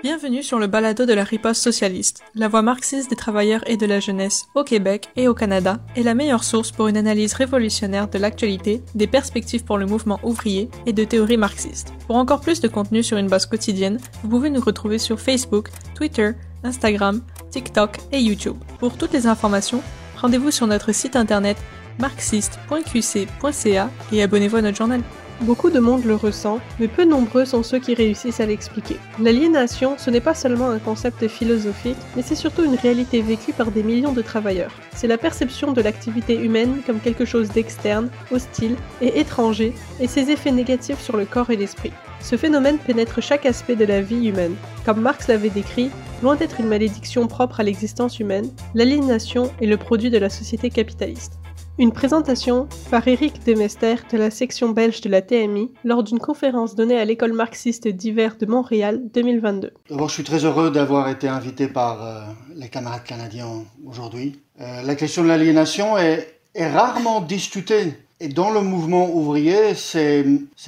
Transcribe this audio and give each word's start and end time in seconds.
Bienvenue 0.00 0.44
sur 0.44 0.60
le 0.60 0.68
balado 0.68 1.06
de 1.06 1.12
la 1.12 1.24
riposte 1.24 1.60
socialiste, 1.60 2.22
la 2.36 2.46
voix 2.46 2.62
marxiste 2.62 3.10
des 3.10 3.16
travailleurs 3.16 3.68
et 3.68 3.76
de 3.76 3.84
la 3.84 3.98
jeunesse 3.98 4.46
au 4.54 4.62
Québec 4.62 5.08
et 5.16 5.26
au 5.26 5.34
Canada 5.34 5.80
est 5.96 6.04
la 6.04 6.14
meilleure 6.14 6.44
source 6.44 6.70
pour 6.70 6.86
une 6.86 6.96
analyse 6.96 7.34
révolutionnaire 7.34 8.06
de 8.06 8.16
l'actualité, 8.16 8.80
des 8.94 9.08
perspectives 9.08 9.64
pour 9.64 9.76
le 9.76 9.86
mouvement 9.86 10.20
ouvrier 10.22 10.70
et 10.86 10.92
de 10.92 11.02
théories 11.02 11.36
marxistes. 11.36 11.92
Pour 12.06 12.14
encore 12.14 12.40
plus 12.40 12.60
de 12.60 12.68
contenu 12.68 13.02
sur 13.02 13.16
une 13.16 13.26
base 13.26 13.46
quotidienne, 13.46 13.98
vous 14.22 14.28
pouvez 14.28 14.50
nous 14.50 14.60
retrouver 14.60 14.98
sur 14.98 15.18
Facebook, 15.18 15.70
Twitter, 15.96 16.30
Instagram, 16.62 17.20
TikTok 17.50 17.98
et 18.12 18.20
YouTube. 18.20 18.56
Pour 18.78 18.96
toutes 18.96 19.12
les 19.12 19.26
informations, 19.26 19.82
rendez-vous 20.16 20.52
sur 20.52 20.68
notre 20.68 20.92
site 20.92 21.16
internet 21.16 21.56
marxiste.qc.ca 21.98 23.90
et 24.12 24.22
abonnez-vous 24.22 24.56
à 24.56 24.62
notre 24.62 24.76
journal. 24.76 25.02
Beaucoup 25.42 25.70
de 25.70 25.78
monde 25.78 26.04
le 26.04 26.16
ressent, 26.16 26.58
mais 26.80 26.88
peu 26.88 27.04
nombreux 27.04 27.44
sont 27.44 27.62
ceux 27.62 27.78
qui 27.78 27.94
réussissent 27.94 28.40
à 28.40 28.46
l'expliquer. 28.46 28.96
L'aliénation, 29.20 29.94
ce 29.96 30.10
n'est 30.10 30.20
pas 30.20 30.34
seulement 30.34 30.68
un 30.68 30.80
concept 30.80 31.28
philosophique, 31.28 31.96
mais 32.16 32.22
c'est 32.22 32.34
surtout 32.34 32.64
une 32.64 32.74
réalité 32.74 33.22
vécue 33.22 33.52
par 33.52 33.70
des 33.70 33.84
millions 33.84 34.12
de 34.12 34.20
travailleurs. 34.20 34.72
C'est 34.96 35.06
la 35.06 35.16
perception 35.16 35.70
de 35.70 35.80
l'activité 35.80 36.34
humaine 36.34 36.80
comme 36.84 36.98
quelque 36.98 37.24
chose 37.24 37.50
d'externe, 37.50 38.10
hostile 38.32 38.74
et 39.00 39.20
étranger, 39.20 39.74
et 40.00 40.08
ses 40.08 40.30
effets 40.32 40.50
négatifs 40.50 41.00
sur 41.00 41.16
le 41.16 41.24
corps 41.24 41.50
et 41.50 41.56
l'esprit. 41.56 41.92
Ce 42.20 42.36
phénomène 42.36 42.78
pénètre 42.78 43.22
chaque 43.22 43.46
aspect 43.46 43.76
de 43.76 43.84
la 43.84 44.00
vie 44.00 44.26
humaine. 44.26 44.56
Comme 44.84 45.00
Marx 45.00 45.28
l'avait 45.28 45.50
décrit, 45.50 45.90
loin 46.20 46.34
d'être 46.34 46.58
une 46.58 46.66
malédiction 46.66 47.28
propre 47.28 47.60
à 47.60 47.62
l'existence 47.62 48.18
humaine, 48.18 48.50
l'aliénation 48.74 49.52
est 49.62 49.66
le 49.66 49.76
produit 49.76 50.10
de 50.10 50.18
la 50.18 50.30
société 50.30 50.68
capitaliste. 50.68 51.38
Une 51.80 51.92
présentation 51.92 52.68
par 52.90 53.06
Éric 53.06 53.44
Demester 53.46 53.94
de 54.10 54.18
la 54.18 54.32
section 54.32 54.70
belge 54.70 55.00
de 55.00 55.08
la 55.08 55.22
TMI 55.22 55.72
lors 55.84 56.02
d'une 56.02 56.18
conférence 56.18 56.74
donnée 56.74 56.98
à 56.98 57.04
l'école 57.04 57.32
marxiste 57.32 57.86
d'hiver 57.86 58.34
de 58.36 58.46
Montréal 58.46 59.00
2022. 59.14 59.70
D'abord, 59.88 60.08
je 60.08 60.14
suis 60.14 60.24
très 60.24 60.44
heureux 60.44 60.72
d'avoir 60.72 61.08
été 61.08 61.28
invité 61.28 61.68
par 61.68 62.04
euh, 62.04 62.22
les 62.56 62.68
camarades 62.68 63.04
canadiens 63.04 63.64
aujourd'hui. 63.86 64.40
Euh, 64.60 64.82
la 64.82 64.96
question 64.96 65.22
de 65.22 65.28
l'aliénation 65.28 65.96
est, 65.96 66.34
rarement 66.58 67.20
discutée 67.20 67.94
et 68.18 68.26
dans 68.26 68.50
le 68.50 68.60
mouvement 68.60 69.14
ouvrier, 69.14 69.76
c'est 69.76 70.26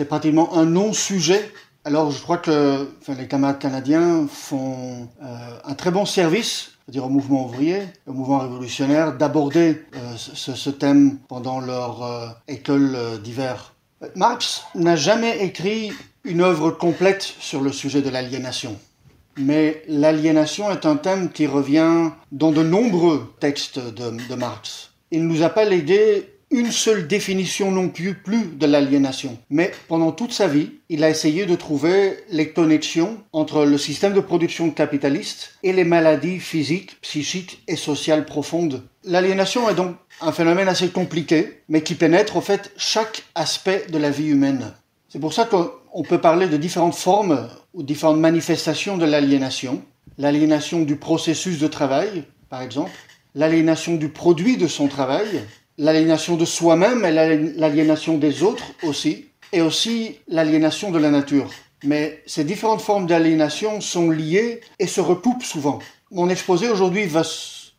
pratiquement 0.08 0.56
un 0.56 0.64
non-sujet. 0.64 1.50
Alors, 1.84 2.12
je 2.12 2.22
crois 2.22 2.39
que 2.39 2.86
les 3.08 3.27
camarades 3.27 3.58
canadiens 3.58 4.28
font 4.30 5.08
euh, 5.20 5.27
un 5.64 5.74
très 5.74 5.91
bon 5.91 6.05
service 6.05 6.70
dire 6.91 7.06
au 7.06 7.08
mouvement 7.08 7.46
ouvrier, 7.46 7.83
au 8.06 8.12
mouvement 8.12 8.38
révolutionnaire, 8.38 9.16
d'aborder 9.16 9.83
euh, 9.94 10.16
ce, 10.16 10.70
thème 10.70 11.19
pendant 11.28 11.60
leur 11.60 12.02
euh, 12.02 12.28
école 12.48 12.94
euh, 12.94 13.19
d'hiver. 13.19 13.74
Marx 14.16 14.64
n'a 14.74 14.96
jamais 14.96 15.44
écrit 15.44 15.92
une 16.24 16.41
œuvre 16.41 16.70
complète 16.70 17.22
sur 17.22 17.61
le 17.61 17.72
sujet 17.72 18.02
de 18.02 18.11
l'aliénation. 18.11 18.77
Mais 19.36 19.83
l'aliénation 19.88 20.70
est 20.70 20.84
un 20.84 20.96
thème 20.96 21.30
qui 21.30 21.46
revient 21.46 22.11
dans 22.33 22.50
de 22.50 22.62
nombreux 22.62 23.33
textes 23.41 23.78
de, 23.78 24.34
Marx. 24.34 24.91
Il 25.11 25.27
ne 25.27 25.33
nous 25.33 25.42
a 25.42 25.50
pas 25.50 25.64
une 26.50 26.72
seule 26.72 27.06
définition 27.06 27.70
non 27.70 27.88
plus, 27.88 28.14
plus 28.14 28.44
de 28.56 28.66
l'aliénation. 28.66 29.38
Mais 29.50 29.70
pendant 29.86 30.10
toute 30.10 30.32
sa 30.32 30.48
vie, 30.48 30.70
il 30.88 31.04
a 31.04 31.10
essayé 31.10 31.46
de 31.46 31.54
trouver 31.54 32.18
les 32.30 32.50
connexions 32.50 33.18
entre 33.32 33.64
le 33.64 33.78
système 33.78 34.14
de 34.14 34.20
production 34.20 34.70
capitaliste 34.70 35.54
et 35.62 35.72
les 35.72 35.84
maladies 35.84 36.40
physiques, 36.40 37.00
psychiques 37.02 37.62
et 37.68 37.76
sociales 37.76 38.26
profondes. 38.26 38.82
L'aliénation 39.04 39.68
est 39.70 39.76
donc 39.76 39.94
un 40.20 40.32
phénomène 40.32 40.68
assez 40.68 40.88
compliqué, 40.88 41.62
mais 41.68 41.82
qui 41.82 41.94
pénètre 41.94 42.36
au 42.36 42.40
fait 42.40 42.72
chaque 42.76 43.22
aspect 43.36 43.86
de 43.88 43.98
la 43.98 44.10
vie 44.10 44.28
humaine. 44.28 44.72
C'est 45.08 45.20
pour 45.20 45.32
ça 45.32 45.44
qu'on 45.44 46.02
peut 46.02 46.20
parler 46.20 46.48
de 46.48 46.56
différentes 46.56 46.96
formes 46.96 47.48
ou 47.74 47.82
différentes 47.82 48.18
manifestations 48.18 48.96
de 48.96 49.06
l'aliénation. 49.06 49.82
L'aliénation 50.18 50.82
du 50.82 50.96
processus 50.96 51.58
de 51.58 51.68
travail, 51.68 52.24
par 52.48 52.60
exemple, 52.60 52.90
l'aliénation 53.34 53.94
du 53.94 54.08
produit 54.08 54.56
de 54.56 54.66
son 54.66 54.88
travail, 54.88 55.42
l'aliénation 55.80 56.36
de 56.36 56.45
soi-même 56.45 57.07
et 57.07 57.11
l'aliénation 57.11 58.18
des 58.18 58.42
autres 58.42 58.64
aussi, 58.83 59.24
et 59.52 59.63
aussi 59.63 60.18
l'aliénation 60.29 60.91
de 60.91 60.98
la 60.98 61.11
nature. 61.11 61.51
Mais 61.85 62.23
ces 62.27 62.45
différentes 62.45 62.83
formes 62.83 63.07
d'aliénation 63.07 63.80
sont 63.80 64.11
liées 64.11 64.61
et 64.79 64.86
se 64.86 65.01
recoupent 65.01 65.42
souvent. 65.42 65.79
Mon 66.11 66.29
exposé 66.29 66.69
aujourd'hui 66.69 67.07
va 67.07 67.23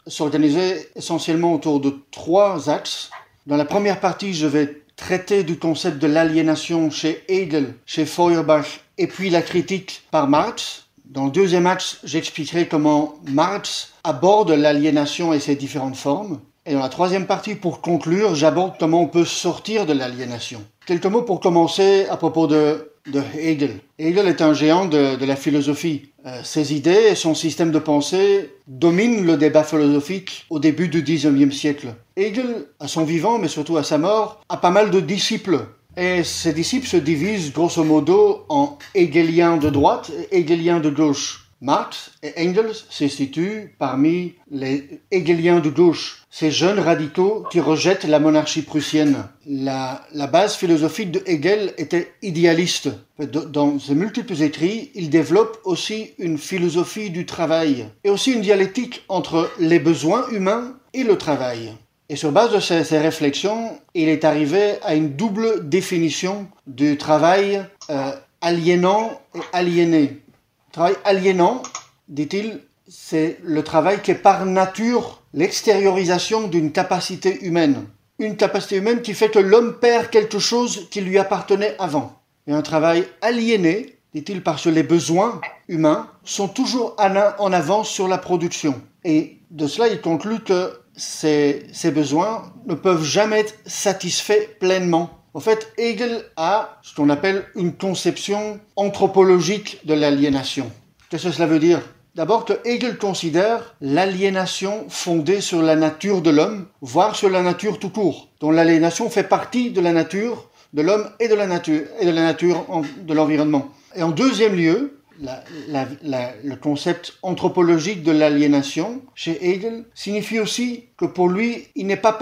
s'organiser 0.08 0.88
essentiellement 0.96 1.54
autour 1.54 1.80
de 1.80 1.94
trois 2.10 2.72
axes. 2.72 3.12
Dans 3.46 3.56
la 3.56 3.66
première 3.66 4.00
partie, 4.00 4.34
je 4.34 4.48
vais 4.48 4.82
traiter 4.96 5.44
du 5.44 5.60
concept 5.60 6.00
de 6.00 6.08
l'aliénation 6.08 6.90
chez 6.90 7.24
Hegel, 7.28 7.76
chez 7.86 8.06
Feuerbach, 8.06 8.82
et 8.98 9.06
puis 9.06 9.30
la 9.30 9.44
critique 9.44 10.02
par 10.10 10.28
Marx. 10.28 10.88
Dans 11.06 11.26
le 11.26 11.32
deuxième 11.32 11.68
axe, 11.68 12.00
j'expliquerai 12.04 12.68
comment 12.68 13.14
Marx 13.28 13.94
aborde 14.04 14.50
l'aliénation 14.50 15.34
et 15.34 15.40
ses 15.40 15.56
différentes 15.56 15.98
formes. 15.98 16.40
Et 16.66 16.74
dans 16.74 16.80
la 16.80 16.90
troisième 16.90 17.26
partie, 17.26 17.56
pour 17.56 17.82
conclure, 17.82 18.36
j'aborde 18.36 18.74
comment 18.80 19.02
on 19.02 19.08
peut 19.08 19.26
sortir 19.26 19.88
de 19.88 19.94
l'aliénation. 19.94 20.62
Quelques 20.86 21.08
mots 21.08 21.24
pour 21.24 21.40
commencer 21.40 22.06
à 22.08 22.18
propos 22.18 22.46
de, 22.46 22.88
Hegel. 23.36 23.80
Hegel 23.98 24.28
est 24.28 24.44
un 24.44 24.54
géant 24.54 24.86
de, 24.86 25.26
la 25.26 25.36
philosophie. 25.36 26.10
Euh, 26.28 26.44
ses 26.44 26.76
idées 26.76 27.10
et 27.12 27.16
son 27.16 27.34
système 27.34 27.72
de 27.72 27.80
pensée 27.80 28.54
dominent 28.68 29.26
le 29.26 29.38
débat 29.38 29.64
philosophique 29.64 30.46
au 30.52 30.60
début 30.60 30.88
du 30.88 31.02
XIXe 31.02 31.56
siècle. 31.56 31.96
Hegel, 32.16 32.68
à 32.80 32.88
son 32.88 33.06
vivant, 33.06 33.40
mais 33.40 33.48
surtout 33.48 33.78
à 33.78 33.84
sa 33.84 33.98
mort, 33.98 34.44
a 34.48 34.58
pas 34.58 34.70
mal 34.70 34.92
de 34.92 35.00
disciples. 35.00 35.66
Et 35.98 36.24
ces 36.24 36.54
disciples 36.54 36.88
se 36.88 36.98
divisent 36.98 37.52
grosso 37.52 37.84
modo 37.84 38.46
en 38.50 38.78
hegeliens 38.94 39.58
de 39.58 39.72
droite 39.72 40.12
et 40.32 40.38
hegeliens 40.38 40.80
de 40.80 40.92
gauche. 40.92 41.41
Marx 41.64 42.12
et 42.24 42.34
Engels 42.40 42.74
se 42.90 43.08
situent 43.08 43.76
parmi 43.78 44.34
les 44.50 45.02
hegeliens 45.12 45.60
de 45.60 45.70
gauche, 45.70 46.24
ces 46.32 46.50
jeunes 46.50 46.80
radicaux 46.80 47.46
qui 47.52 47.60
rejettent 47.60 48.06
la 48.06 48.20
monarchie 48.20 48.64
prussienne. 48.64 49.26
La, 49.46 50.02
base 50.32 50.56
philosophique 50.56 51.12
de 51.12 51.22
Hegel 51.28 51.76
était 51.78 52.14
idéaliste. 52.24 52.90
Dans 53.20 53.78
ses 53.78 53.94
multiples 53.94 54.42
écrits, 54.42 54.90
il 54.96 55.12
développe 55.12 55.60
aussi 55.64 56.14
une 56.18 56.40
philosophie 56.40 57.12
du 57.12 57.28
travail 57.28 57.86
et 58.04 58.10
aussi 58.10 58.32
une 58.32 58.42
dialectique 58.42 59.04
entre 59.08 59.52
les 59.60 59.80
besoins 59.80 60.28
humains 60.32 60.74
et 60.96 61.04
le 61.04 61.16
travail. 61.16 61.74
Et 62.10 62.16
sur 62.16 62.32
base 62.32 62.52
de 62.52 62.60
ces, 62.60 62.84
ces 62.84 62.98
réflexions, 62.98 63.78
il 63.94 64.10
est 64.10 64.26
arrivé 64.26 64.82
à 64.82 64.96
une 64.96 65.16
double 65.16 65.70
définition 65.70 66.48
du 66.66 66.98
travail 66.98 67.64
euh, 67.92 68.12
aliénant 68.42 69.22
et 69.36 69.40
aliéné. 69.54 70.22
Travail 70.72 70.96
aliénant, 71.04 71.64
dit-il, 72.08 72.62
c'est 72.88 73.40
le 73.44 73.62
travail 73.62 74.02
qui 74.02 74.12
est 74.12 74.16
par 74.16 74.46
nature 74.46 75.22
l'extériorisation 75.34 76.48
d'une 76.48 76.72
capacité 76.72 77.44
humaine. 77.46 77.88
Une 78.20 78.38
capacité 78.38 78.78
humaine 78.78 79.02
qui 79.02 79.14
fait 79.14 79.30
que 79.30 79.40
l'homme 79.40 79.80
perd 79.80 80.10
quelque 80.10 80.40
chose 80.40 80.88
qui 80.90 81.02
lui 81.02 81.18
appartenait 81.18 81.76
avant. 81.78 82.22
Et 82.48 82.54
un 82.54 82.62
travail 82.62 83.06
aliéné, 83.22 83.98
dit-il, 84.14 84.44
parce 84.44 84.64
que 84.64 84.70
les 84.70 84.84
besoins 84.84 85.42
humains 85.68 86.08
sont 86.24 86.48
toujours 86.48 86.96
en 86.98 87.54
avance 87.54 87.90
sur 87.90 88.08
la 88.08 88.18
production. 88.18 88.82
Et 89.04 89.40
de 89.50 89.68
cela, 89.68 89.90
il 89.90 90.00
conclut 90.00 90.40
que 90.40 90.80
ces, 90.96 91.66
ces 91.74 91.92
besoins 91.92 92.54
ne 92.66 92.76
peuvent 92.76 93.04
jamais 93.04 93.40
être 93.40 93.56
satisfaits 93.66 94.58
pleinement. 94.60 95.21
En 95.34 95.40
fait, 95.40 95.72
Hegel 95.78 96.26
a 96.36 96.78
ce 96.82 96.94
qu'on 96.94 97.10
appelle 97.10 97.46
une 97.56 97.74
conception 97.74 98.60
anthropologique 98.76 99.80
de 99.86 99.94
l'aliénation. 99.94 100.70
Qu'est-ce 101.10 101.30
que 101.30 101.32
cela 101.32 101.48
veut 101.48 101.60
dire? 101.60 101.82
D'abord 102.16 102.44
que 102.44 102.60
Hegel 102.66 102.98
considère 102.98 103.76
l'aliénation 103.80 104.86
fondée 104.90 105.40
sur 105.40 105.62
la 105.62 105.78
nature 105.78 106.22
de 106.22 106.32
l'homme, 106.32 106.68
voire 106.82 107.16
sur 107.16 107.30
la 107.30 107.42
nature 107.42 107.80
tout 107.80 107.90
court, 107.90 108.28
dont 108.42 108.52
l'aliénation 108.52 109.10
fait 109.10 109.24
partie 109.24 109.72
de 109.72 109.80
la 109.80 109.94
nature 109.94 110.50
de 110.74 110.82
l'homme 110.82 111.10
et 111.22 111.30
de 111.30 111.36
la 111.36 111.48
nature 111.48 111.84
et 112.02 112.06
de 112.06 112.12
la 112.12 112.24
nature 112.24 112.66
de 113.02 113.14
l'environnement. 113.14 113.70
Et 113.96 114.04
en 114.04 114.12
deuxième 114.12 114.56
lieu, 114.56 115.01
le 115.22 116.56
concept 116.56 117.18
anthropologique 117.22 118.04
de 118.04 118.12
l'aliénation 118.12 119.02
chez 119.16 119.38
Hegel 119.50 119.86
signifie 119.94 120.40
aussi 120.40 120.86
que 120.98 121.06
pour 121.06 121.30
lui, 121.30 121.68
il 121.76 121.88
n'est 121.88 121.96
pas 121.96 122.14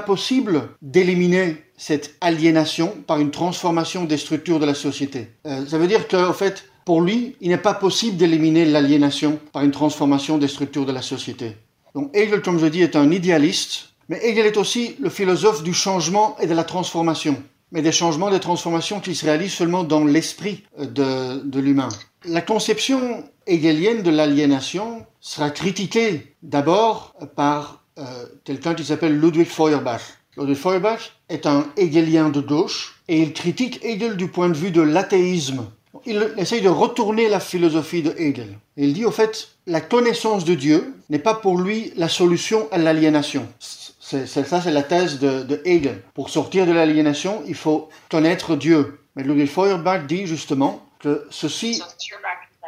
possible 0.00 0.68
d'éliminer 0.82 1.56
cette 1.76 2.14
aliénation 2.20 2.94
par 3.06 3.18
une 3.18 3.30
transformation 3.30 4.04
des 4.04 4.16
structures 4.16 4.60
de 4.60 4.66
la 4.66 4.74
société. 4.74 5.28
Euh, 5.46 5.66
ça 5.66 5.78
veut 5.78 5.88
dire 5.88 6.06
qu'en 6.06 6.32
fait, 6.32 6.64
pour 6.84 7.00
lui, 7.00 7.36
il 7.40 7.48
n'est 7.48 7.58
pas 7.58 7.74
possible 7.74 8.16
d'éliminer 8.16 8.64
l'aliénation 8.64 9.40
par 9.52 9.64
une 9.64 9.70
transformation 9.70 10.38
des 10.38 10.48
structures 10.48 10.86
de 10.86 10.92
la 10.92 11.02
société. 11.02 11.56
Donc 11.94 12.10
Hegel, 12.14 12.42
comme 12.42 12.58
je 12.58 12.66
dis, 12.66 12.82
est 12.82 12.96
un 12.96 13.10
idéaliste, 13.10 13.90
mais 14.08 14.20
Hegel 14.22 14.46
est 14.46 14.56
aussi 14.56 14.96
le 15.00 15.10
philosophe 15.10 15.62
du 15.62 15.74
changement 15.74 16.36
et 16.40 16.46
de 16.46 16.54
la 16.54 16.64
transformation, 16.64 17.42
mais 17.72 17.82
des 17.82 17.90
changements, 17.90 18.30
des 18.30 18.38
transformations 18.38 19.00
qui 19.00 19.14
se 19.14 19.24
réalisent 19.24 19.54
seulement 19.54 19.82
dans 19.82 20.04
l'esprit 20.04 20.62
de, 20.78 21.58
l'humain. 21.58 21.88
La 22.24 22.42
conception 22.42 23.24
hegelienne 23.46 24.02
de 24.02 24.10
l'aliénation 24.10 25.04
sera 25.20 25.50
critiquée 25.50 26.34
d'abord 26.42 27.14
par 27.34 27.82
euh, 27.98 28.04
quelqu'un 28.44 28.74
qui 28.74 28.84
s'appelle 28.84 29.18
Ludwig 29.18 29.48
Feuerbach. 29.48 30.02
Ludwig 30.36 30.56
Feuerbach 30.56 31.12
est 31.28 31.46
un 31.46 31.66
hegelien 31.76 32.28
de 32.28 32.40
gauche 32.40 33.02
et 33.08 33.20
il 33.20 33.32
critique 33.32 33.80
Hegel 33.82 34.16
du 34.16 34.28
point 34.28 34.48
de 34.48 34.56
vue 34.56 34.70
de 34.70 34.82
l'athéisme. 34.82 35.64
il 36.06 36.34
essaye 36.36 36.62
de 36.62 36.68
retourner 36.68 37.28
la 37.28 37.40
philosophie 37.40 38.02
de 38.02 38.14
Hegel. 38.16 38.58
Il 38.76 38.92
dit 38.92 39.04
au 39.04 39.10
fait, 39.10 39.48
la 39.66 39.80
connaissance 39.80 40.44
de 40.44 40.54
Dieu 40.54 40.94
n'est 41.10 41.18
pas 41.18 41.34
pour 41.34 41.58
lui 41.58 41.92
la 41.96 42.08
solution 42.08 42.68
à 42.70 42.78
l'aliénation. 42.78 43.46
C'est, 44.12 44.44
ça, 44.44 44.60
c'est 44.60 44.70
la 44.70 44.82
thèse 44.82 45.18
de, 45.18 45.62
Hegel. 45.64 46.02
Pour 46.12 46.28
sortir 46.28 46.66
de 46.66 46.72
l'aliénation, 46.72 47.42
il 47.46 47.54
faut 47.54 47.88
connaître 48.10 48.56
Dieu. 48.56 48.98
Mais 49.16 49.22
Ludwig 49.22 49.48
Feuerbach 49.48 50.06
dit 50.06 50.26
justement 50.26 50.86
que 50.98 51.26
ceci 51.30 51.80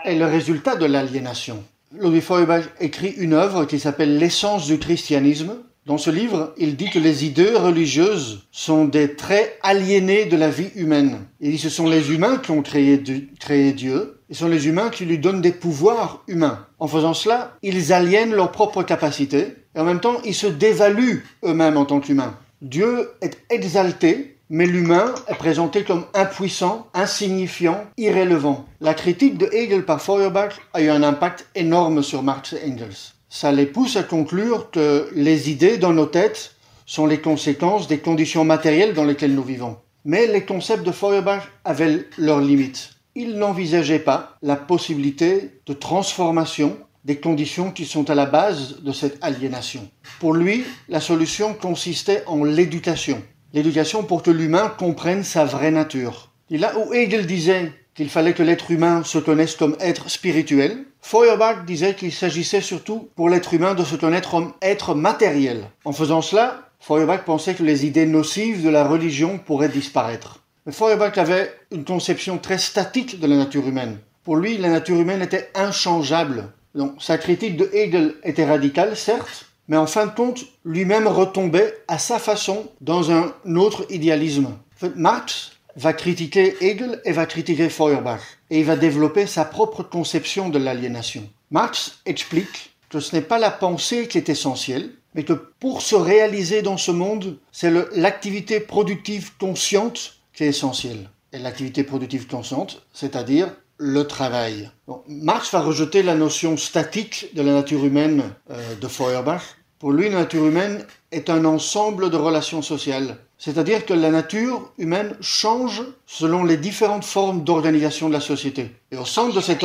est 0.05 0.15
le 0.15 0.25
résultat 0.25 0.77
de 0.77 0.87
l'aliénation. 0.87 1.63
Ludwig 1.93 2.23
Feuerbach 2.23 2.65
écrit 2.81 3.11
une 3.11 3.35
œuvre 3.35 3.67
qui 3.67 3.79
s'appelle 3.79 4.17
L'essence 4.17 4.67
du 4.67 4.79
christianisme, 4.79 5.57
dans 5.87 5.99
ce 5.99 6.09
livre, 6.09 6.55
il 6.57 6.77
dit 6.77 6.89
que 6.89 6.99
les 6.99 7.27
idées 7.27 7.55
religieuses 7.57 8.47
sont 8.51 8.87
des 8.87 9.17
traits 9.17 9.59
aliénés 9.63 10.25
de 10.25 10.37
la 10.37 10.49
vie 10.49 10.71
humaine. 10.77 11.27
Il 11.41 11.51
dit 11.51 11.57
que 11.57 11.63
ce 11.65 11.69
sont 11.69 11.91
les 11.91 12.11
humains 12.11 12.39
qui 12.39 12.53
ont 12.53 12.63
créé, 12.63 12.97
Dieu, 12.97 14.19
et 14.31 14.35
ce 14.35 14.41
sont 14.41 14.49
les 14.49 14.67
humains 14.67 14.89
qui 14.89 15.05
lui 15.05 15.19
donnent 15.19 15.43
des 15.43 15.53
pouvoirs 15.53 16.23
humains. 16.27 16.67
En 16.79 16.89
faisant 16.89 17.13
cela, 17.13 17.59
ils 17.63 17.93
aliènent 17.93 18.33
leurs 18.33 18.51
propres 18.51 18.83
capacités, 18.83 19.57
et 19.75 19.81
en 19.81 19.85
même 19.85 20.01
temps, 20.01 20.21
ils 20.25 20.35
se 20.35 20.47
dévaluent 20.47 21.25
eux-mêmes 21.45 21.77
en 21.77 21.85
tant 21.85 22.01
qu'humains. 22.01 22.37
Dieu 22.63 23.11
est 23.21 23.39
exalté, 23.51 24.37
mais 24.51 24.67
l'humain 24.67 25.15
est 25.29 25.35
présenté 25.35 25.85
comme 25.85 26.05
impuissant, 26.15 26.89
insignifiant, 26.95 27.85
irrélevant. 27.97 28.67
La 28.81 28.95
critique 28.95 29.39
de 29.39 29.49
Hegel 29.53 29.85
par 29.85 30.01
Feuerbach 30.01 30.61
a 30.73 30.83
eu 30.83 30.89
un 30.89 31.03
impact 31.03 31.47
énorme 31.55 32.03
sur 32.03 32.23
Marx 32.23 32.53
et 32.53 32.71
Engels 32.71 33.15
ça 33.35 33.51
les 33.51 33.67
pousse 33.67 33.97
à 33.97 34.05
conclure 34.05 34.71
que 34.71 35.11
les 35.13 35.51
idées 35.51 35.77
dans 35.77 35.93
nos 35.93 36.07
têtes 36.07 36.55
sont 36.87 37.05
les 37.05 37.21
conséquences 37.21 37.89
des 37.89 37.99
conditions 37.99 38.45
matérielles 38.45 38.95
dans 38.95 39.05
lesquelles 39.05 39.35
nous 39.35 39.43
vivons. 39.43 39.77
Mais 40.05 40.29
les 40.29 40.45
concepts 40.45 40.87
de 40.87 40.93
Feuerbach 40.93 41.43
avaient 41.65 42.07
leurs 42.17 42.41
limites. 42.41 42.91
Il 43.17 43.37
n'envisageait 43.37 43.99
pas 43.99 44.37
la 44.41 44.55
possibilité 44.55 45.51
de 45.67 45.73
transformation 45.73 46.77
des 47.05 47.17
conditions 47.17 47.71
qui 47.71 47.85
sont 47.85 48.09
à 48.11 48.15
la 48.15 48.27
base 48.27 48.81
de 48.81 48.93
cette 48.93 49.23
aliénation. 49.23 49.89
Pour 50.21 50.35
lui, 50.35 50.65
la 50.89 51.01
solution 51.01 51.55
consistait 51.55 52.25
en 52.27 52.45
l'éducation. 52.45 53.23
L'éducation 53.53 54.03
pour 54.03 54.23
que 54.23 54.31
l'humain 54.31 54.73
comprenne 54.79 55.23
sa 55.23 55.45
vraie 55.45 55.71
nature. 55.71 56.31
Et 56.51 56.59
là 56.59 56.73
où 56.79 56.93
Hegel 56.93 57.27
disait 57.27 57.73
qu'il 57.95 58.11
fallait 58.11 58.35
que 58.35 58.43
l'être 58.43 58.71
humain 58.71 59.05
se 59.05 59.19
connaisse 59.19 59.55
comme 59.55 59.77
être 59.81 60.11
spirituel. 60.11 60.85
Feuerbach 61.01 61.65
disait 61.65 61.95
qu'il 61.95 62.13
s'agissait 62.13 62.61
surtout 62.61 63.09
pour 63.15 63.29
l'être 63.29 63.55
humain 63.55 63.75
de 63.75 63.85
se 63.85 63.97
connaître 63.97 64.31
comme 64.33 64.53
être 64.61 64.95
matériel. 64.95 65.71
En 65.85 65.93
faisant 65.93 66.23
cela, 66.23 66.71
Feuerbach 66.81 67.25
pensait 67.25 67.55
que 67.55 67.63
les 67.63 67.87
idées 67.87 68.07
nocives 68.07 68.65
de 68.65 68.69
la 68.69 68.85
religion 68.85 69.39
pourraient 69.39 69.69
disparaître. 69.69 70.41
Mais 70.67 70.73
Feuerbach 70.73 71.17
avait 71.19 71.55
une 71.71 71.85
conception 71.85 72.39
très 72.39 72.59
statique 72.59 73.21
de 73.21 73.27
la 73.27 73.37
nature 73.37 73.67
humaine. 73.67 73.99
Pour 74.25 74.37
lui, 74.37 74.59
la 74.59 74.71
nature 74.71 74.99
humaine 74.99 75.23
était 75.23 75.51
inchangeable. 75.55 76.53
Sa 76.99 77.19
critique 77.19 77.57
de 77.57 77.71
Hegel 77.73 78.15
était 78.25 78.45
radicale, 78.45 78.97
certes, 78.97 79.47
mais 79.69 79.77
en 79.77 79.87
fin 79.87 80.07
de 80.07 80.15
compte, 80.15 80.45
lui-même 80.65 81.07
retombait 81.07 81.75
à 81.89 81.99
sa 81.99 82.19
façon 82.19 82.69
dans 82.81 83.11
un 83.11 83.33
autre 83.57 83.87
idéalisme. 83.91 84.49
Marx 84.97 85.53
va 85.77 85.93
critiquer 85.93 86.57
Hegel 86.61 87.01
et 87.05 87.13
va 87.13 87.27
critiquer 87.27 87.69
Feuerbach, 87.69 88.21
et 88.51 88.61
il 88.61 88.65
va 88.65 88.77
développer 88.77 89.27
sa 89.27 89.45
propre 89.45 89.83
conception 89.83 90.49
de 90.49 90.59
l'aliénation. 90.59 91.29
Marx 91.51 92.01
explique 92.07 92.75
que 92.91 93.01
ce 93.01 93.15
n'est 93.15 93.23
pas 93.23 93.39
la 93.39 93.51
pensée 93.51 94.07
qui 94.09 94.19
est 94.19 94.29
essentielle, 94.29 94.91
mais 95.15 95.25
que 95.25 95.33
pour 95.33 95.81
se 95.81 95.95
réaliser 95.95 96.63
dans 96.63 96.77
ce 96.77 96.91
monde, 96.91 97.39
c'est 97.53 97.73
l'activité 97.97 98.61
productive 98.61 99.37
consciente 99.39 100.17
qui 100.33 100.45
est 100.45 100.49
essentielle. 100.49 101.09
Et 101.33 101.39
l'activité 101.39 101.83
productive 101.83 102.27
consciente, 102.27 102.83
c'est-à-dire 102.93 103.53
le 103.79 104.05
travail. 104.07 104.71
Marx 105.09 105.53
va 105.53 105.61
rejeter 105.61 106.03
la 106.03 106.15
notion 106.15 106.57
statique 106.57 107.31
de 107.35 107.43
la 107.43 107.53
nature 107.53 107.85
humaine 107.85 108.23
euh, 108.51 108.75
de 108.81 108.89
Feuerbach. 108.89 109.43
Pour 109.79 109.93
lui, 109.93 110.09
la 110.09 110.21
nature 110.21 110.47
humaine 110.47 110.85
est 111.13 111.29
un 111.31 111.45
ensemble 111.45 112.11
de 112.11 112.17
relations 112.17 112.63
sociales 112.63 113.19
c'est-à-dire 113.45 113.85
que 113.85 113.93
la 113.93 114.11
nature 114.11 114.73
humaine 114.79 115.17
change 115.21 115.83
selon 116.07 116.45
les 116.45 116.57
différentes 116.57 117.05
formes 117.05 117.45
d'organisation 117.45 118.09
de 118.09 118.15
la 118.15 118.21
société. 118.21 118.71
Et 118.91 118.97
au 118.97 119.05
sein 119.05 119.29
de 119.29 119.41
cette, 119.41 119.63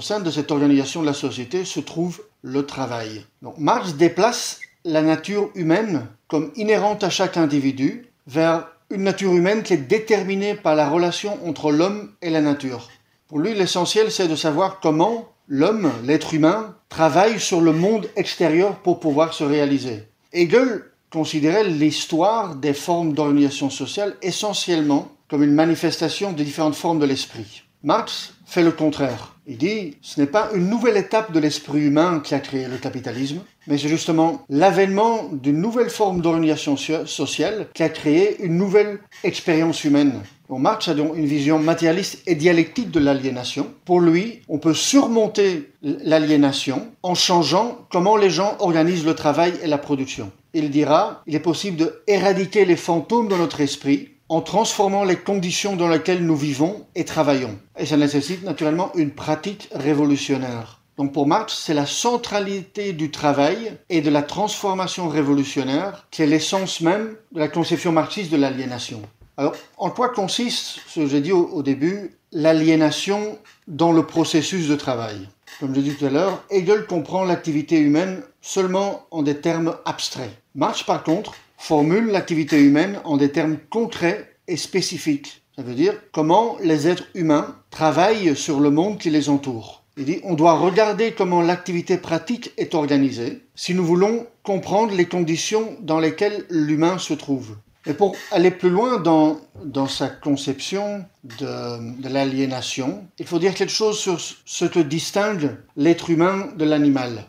sein 0.00 0.20
de 0.20 0.30
cette 0.30 0.50
organisation 0.50 1.00
de 1.00 1.06
la 1.06 1.14
société 1.14 1.64
se 1.64 1.80
trouve 1.80 2.20
le 2.42 2.66
travail. 2.66 3.24
Marx 3.56 3.94
déplace 3.94 4.60
la 4.84 5.00
nature 5.00 5.50
humaine 5.54 6.06
comme 6.28 6.52
inhérente 6.56 7.02
à 7.02 7.08
chaque 7.08 7.38
individu 7.38 8.10
vers 8.26 8.68
une 8.90 9.04
nature 9.04 9.32
humaine 9.32 9.62
qui 9.62 9.72
est 9.72 9.78
déterminée 9.78 10.54
par 10.54 10.74
la 10.74 10.90
relation 10.90 11.38
entre 11.46 11.72
l'homme 11.72 12.12
et 12.20 12.28
la 12.28 12.42
nature. 12.42 12.90
Pour 13.34 13.42
lui, 13.42 13.52
l'essentiel, 13.52 14.12
c'est 14.12 14.28
de 14.28 14.36
savoir 14.36 14.78
comment 14.78 15.28
l'homme, 15.48 15.90
l'être 16.04 16.34
humain, 16.34 16.76
travaille 16.88 17.40
sur 17.40 17.60
le 17.60 17.72
monde 17.72 18.08
extérieur 18.14 18.76
pour 18.76 19.00
pouvoir 19.00 19.34
se 19.34 19.42
réaliser. 19.42 20.04
Hegel 20.32 20.84
considérait 21.10 21.64
l'histoire 21.64 22.54
des 22.54 22.74
formes 22.74 23.12
d'organisation 23.12 23.70
sociale 23.70 24.14
essentiellement 24.22 25.08
comme 25.28 25.42
une 25.42 25.52
manifestation 25.52 26.30
des 26.30 26.44
différentes 26.44 26.76
formes 26.76 27.00
de 27.00 27.06
l'esprit. 27.06 27.64
Marx 27.82 28.34
fait 28.46 28.62
le 28.62 28.70
contraire. 28.70 29.34
Il 29.48 29.58
dit 29.58 29.96
ce 30.00 30.20
n'est 30.20 30.28
pas 30.28 30.50
une 30.54 30.70
nouvelle 30.70 30.96
étape 30.96 31.32
de 31.32 31.40
l'esprit 31.40 31.80
humain 31.80 32.20
qui 32.20 32.36
a 32.36 32.38
créé 32.38 32.68
le 32.68 32.76
capitalisme, 32.76 33.40
mais 33.66 33.78
c'est 33.78 33.88
justement 33.88 34.42
l'avènement 34.48 35.28
d'une 35.32 35.60
nouvelle 35.60 35.90
forme 35.90 36.20
d'organisation 36.20 36.76
sociale 36.76 37.68
qui 37.74 37.82
a 37.82 37.88
créé 37.88 38.42
une 38.42 38.56
nouvelle 38.56 39.00
expérience 39.22 39.84
humaine. 39.84 40.20
Marx 40.50 40.86
a 40.86 40.94
donc 40.94 41.16
une 41.16 41.26
vision 41.26 41.58
matérialiste 41.58 42.22
et 42.26 42.36
dialectique 42.36 42.92
de 42.92 43.00
l'aliénation. 43.00 43.66
Pour 43.84 44.00
lui, 44.00 44.42
on 44.48 44.58
peut 44.58 44.74
surmonter 44.74 45.72
l'aliénation 45.82 46.86
en 47.02 47.16
changeant 47.16 47.78
comment 47.90 48.16
les 48.16 48.30
gens 48.30 48.56
organisent 48.60 49.04
le 49.04 49.14
travail 49.14 49.54
et 49.64 49.66
la 49.66 49.78
production 49.78 50.30
il 50.54 50.70
dira, 50.70 51.22
il 51.26 51.34
est 51.34 51.40
possible 51.40 51.76
de 51.76 52.02
éradiquer 52.06 52.64
les 52.64 52.76
fantômes 52.76 53.28
de 53.28 53.36
notre 53.36 53.60
esprit 53.60 54.10
en 54.28 54.40
transformant 54.40 55.04
les 55.04 55.16
conditions 55.16 55.76
dans 55.76 55.88
lesquelles 55.88 56.24
nous 56.24 56.36
vivons 56.36 56.86
et 56.94 57.04
travaillons. 57.04 57.58
Et 57.78 57.86
ça 57.86 57.96
nécessite 57.96 58.44
naturellement 58.44 58.92
une 58.94 59.10
pratique 59.10 59.68
révolutionnaire. 59.74 60.80
Donc 60.96 61.12
pour 61.12 61.26
Marx, 61.26 61.62
c'est 61.66 61.74
la 61.74 61.86
centralité 61.86 62.92
du 62.92 63.10
travail 63.10 63.76
et 63.88 64.00
de 64.00 64.10
la 64.10 64.22
transformation 64.22 65.08
révolutionnaire 65.08 66.06
qui 66.10 66.22
est 66.22 66.26
l'essence 66.26 66.80
même 66.80 67.16
de 67.32 67.40
la 67.40 67.48
conception 67.48 67.90
marxiste 67.90 68.30
de 68.30 68.36
l'aliénation. 68.36 69.02
Alors, 69.36 69.54
en 69.78 69.90
quoi 69.90 70.10
consiste, 70.10 70.78
ce 70.86 71.00
que 71.00 71.06
j'ai 71.06 71.20
dit 71.20 71.32
au, 71.32 71.62
début, 71.64 72.16
l'aliénation 72.30 73.38
dans 73.66 73.90
le 73.90 74.06
processus 74.06 74.68
de 74.68 74.76
travail? 74.76 75.28
Comme 75.58 75.74
je 75.74 75.80
dit 75.80 75.94
tout 75.94 76.06
à 76.06 76.10
l'heure, 76.10 76.44
Hegel 76.50 76.86
comprend 76.86 77.24
l'activité 77.24 77.78
humaine 77.78 78.22
seulement 78.40 79.06
en 79.10 79.22
des 79.22 79.40
termes 79.40 79.76
abstraits. 79.84 80.30
Marx, 80.54 80.84
par 80.84 81.02
contre, 81.02 81.34
formule 81.58 82.06
l'activité 82.06 82.60
humaine 82.60 83.00
en 83.04 83.16
des 83.16 83.32
termes 83.32 83.56
concrets 83.70 84.36
et 84.46 84.56
spécifiques. 84.56 85.42
Ça 85.56 85.62
veut 85.62 85.74
dire 85.74 85.94
comment 86.12 86.56
les 86.62 86.86
êtres 86.86 87.06
humains 87.14 87.56
travaillent 87.70 88.36
sur 88.36 88.60
le 88.60 88.70
monde 88.70 88.98
qui 88.98 89.10
les 89.10 89.28
entoure. 89.28 89.83
Il 89.96 90.04
dit 90.04 90.20
on 90.24 90.34
doit 90.34 90.58
regarder 90.58 91.12
comment 91.12 91.40
l'activité 91.40 91.98
pratique 91.98 92.52
est 92.56 92.74
organisée 92.74 93.42
si 93.54 93.74
nous 93.74 93.84
voulons 93.84 94.26
comprendre 94.42 94.94
les 94.94 95.06
conditions 95.06 95.76
dans 95.80 96.00
lesquelles 96.00 96.44
l'humain 96.50 96.98
se 96.98 97.14
trouve. 97.14 97.56
Et 97.86 97.92
pour 97.92 98.16
aller 98.30 98.50
plus 98.50 98.70
loin 98.70 98.98
dans, 98.98 99.38
dans 99.62 99.88
sa 99.88 100.08
conception 100.08 101.04
de, 101.22 102.00
de 102.00 102.08
l'aliénation, 102.08 103.04
il 103.18 103.26
faut 103.26 103.38
dire 103.38 103.54
quelque 103.54 103.72
chose 103.72 103.98
sur 103.98 104.18
ce 104.20 104.64
que 104.64 104.80
distingue 104.80 105.56
l'être 105.76 106.08
humain 106.08 106.48
de 106.56 106.64
l'animal 106.64 107.26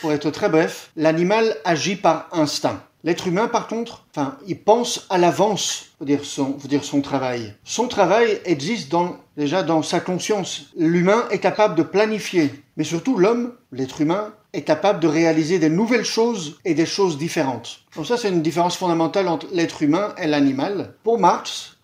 pour, 0.00 0.12
être 0.12 0.30
très 0.30 0.48
bref, 0.48 0.90
l'animal 0.96 1.56
agit 1.64 1.96
par 1.96 2.28
instinct. 2.32 2.82
L'être 3.04 3.28
humain, 3.28 3.46
par 3.46 3.68
contre, 3.68 4.06
enfin, 4.10 4.36
il 4.46 4.58
pense 4.58 5.06
à 5.10 5.18
l'avance, 5.18 5.86
faut 5.98 6.04
dire 6.04 6.24
son, 6.24 6.50
dire 6.64 6.84
son 6.84 7.02
travail. 7.02 7.54
Son 7.62 7.86
travail 7.86 8.40
existe 8.44 8.90
dans, 8.90 9.16
déjà 9.36 9.62
dans 9.62 9.82
sa 9.82 10.00
conscience. 10.00 10.66
L'humain 10.76 11.24
est 11.30 11.38
capable 11.38 11.74
de 11.74 11.82
planifier, 11.82 12.52
mais 12.76 12.84
surtout 12.84 13.18
l'homme, 13.18 13.54
l'être 13.72 14.00
humain, 14.00 14.32
est 14.52 14.62
capable 14.62 15.00
de 15.00 15.08
réaliser 15.08 15.58
des 15.58 15.68
nouvelles 15.68 16.04
choses 16.04 16.58
et 16.64 16.74
des 16.74 16.86
choses 16.86 17.18
différentes. 17.18 17.80
Donc 17.94 18.06
ça, 18.06 18.16
c'est 18.16 18.28
une 18.28 18.42
différence 18.42 18.76
fondamentale 18.76 19.28
entre 19.28 19.46
l'être 19.52 19.82
humain 19.82 20.14
et 20.18 20.26
l'animal. 20.26 20.94
Pour 21.02 21.18
Marx, 21.18 21.76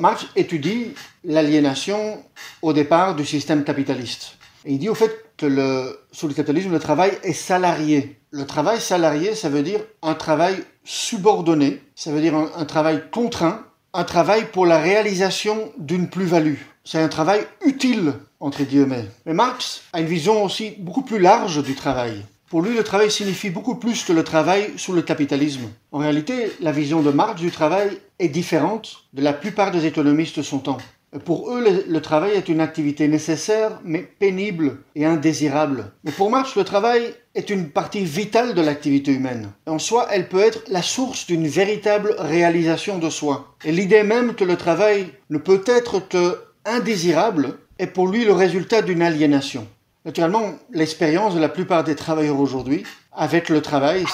Marx 0.00 0.26
étudie 0.36 0.94
l'aliénation 1.24 2.22
au 2.62 2.72
départ 2.72 3.16
du 3.16 3.24
système 3.24 3.64
capitaliste. 3.64 4.34
Il 4.64 4.78
dit 4.78 4.88
au 4.88 4.94
fait 4.94 5.10
que 5.36 5.98
sous 6.12 6.28
le 6.28 6.34
capitalisme, 6.34 6.72
le 6.72 6.78
travail 6.78 7.12
est 7.22 7.32
salarié. 7.32 8.20
Le 8.30 8.44
travail 8.44 8.80
salarié, 8.80 9.34
ça 9.34 9.48
veut 9.48 9.62
dire 9.62 9.80
un 10.02 10.14
travail 10.14 10.56
subordonné, 10.84 11.82
ça 11.94 12.10
veut 12.10 12.20
dire 12.20 12.34
un, 12.34 12.64
travail 12.66 13.04
contraint, 13.10 13.62
un 13.94 14.04
travail 14.04 14.46
pour 14.52 14.66
la 14.66 14.78
réalisation 14.78 15.72
d'une 15.78 16.08
plus-value. 16.08 16.56
C'est 16.90 17.02
un 17.02 17.08
travail 17.08 17.46
utile, 17.66 18.14
entre 18.40 18.62
guillemets. 18.62 19.04
Mais 19.26 19.34
Marx 19.34 19.82
a 19.92 20.00
une 20.00 20.06
vision 20.06 20.42
aussi 20.42 20.72
beaucoup 20.78 21.02
plus 21.02 21.18
large 21.18 21.62
du 21.62 21.74
travail. 21.74 22.24
Pour 22.48 22.62
lui, 22.62 22.74
le 22.74 22.82
travail 22.82 23.10
signifie 23.10 23.50
beaucoup 23.50 23.74
plus 23.74 24.04
que 24.04 24.14
le 24.14 24.24
travail 24.24 24.70
sous 24.78 24.94
le 24.94 25.02
capitalisme. 25.02 25.68
En 25.92 25.98
réalité, 25.98 26.50
la 26.62 26.72
vision 26.72 27.02
de 27.02 27.10
Marx 27.10 27.42
du 27.42 27.50
travail 27.50 27.90
est 28.18 28.30
différente 28.30 29.04
de 29.12 29.20
la 29.20 29.34
plupart 29.34 29.70
des 29.70 29.84
économistes 29.84 30.38
de 30.38 30.42
son 30.42 30.60
temps. 30.60 30.78
Pour 31.26 31.50
eux, 31.50 31.84
le, 31.86 32.00
travail 32.00 32.32
est 32.32 32.48
une 32.48 32.60
activité 32.60 33.06
nécessaire, 33.06 33.80
mais 33.84 34.00
pénible 34.00 34.78
et 34.94 35.04
indésirable. 35.04 35.92
Mais 36.04 36.12
pour 36.12 36.30
Marx, 36.30 36.56
le 36.56 36.64
travail 36.64 37.14
est 37.34 37.50
une 37.50 37.68
partie 37.68 38.04
vitale 38.04 38.54
de 38.54 38.62
l'activité 38.62 39.12
humaine. 39.12 39.50
En 39.66 39.78
soi, 39.78 40.06
elle 40.10 40.28
peut 40.28 40.40
être 40.40 40.64
la 40.68 40.82
source 40.82 41.26
d'une 41.26 41.48
véritable 41.48 42.14
réalisation 42.18 42.98
de 42.98 43.10
soi. 43.10 43.54
Et 43.64 43.72
l'idée 43.72 44.02
même 44.02 44.34
que 44.34 44.44
le 44.44 44.56
travail 44.56 45.08
ne 45.28 45.38
peut 45.38 45.62
être 45.66 46.00
que 46.08 46.47
indésirable 46.68 47.58
est 47.78 47.86
pour 47.88 48.08
lui 48.08 48.24
le 48.24 48.32
résultat 48.32 48.82
d'une 48.82 49.02
aliénation. 49.02 49.66
Naturellement, 50.04 50.52
l'expérience 50.72 51.34
de 51.34 51.40
la 51.40 51.48
plupart 51.48 51.84
des 51.84 51.96
travailleurs 51.96 52.38
aujourd'hui 52.38 52.84
avec 53.12 53.48
le 53.48 53.60
travail, 53.60 54.04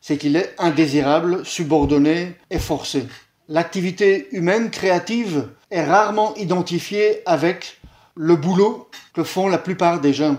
c'est 0.00 0.18
qu'il 0.18 0.36
est 0.36 0.54
indésirable, 0.58 1.44
subordonné 1.44 2.34
et 2.50 2.58
forcé. 2.58 3.06
L'activité 3.48 4.28
humaine 4.32 4.70
créative 4.70 5.48
est 5.70 5.84
rarement 5.84 6.34
identifiée 6.36 7.22
avec 7.26 7.80
le 8.14 8.36
boulot 8.36 8.88
que 9.12 9.24
font 9.24 9.48
la 9.48 9.58
plupart 9.58 10.00
des 10.00 10.12
gens. 10.12 10.36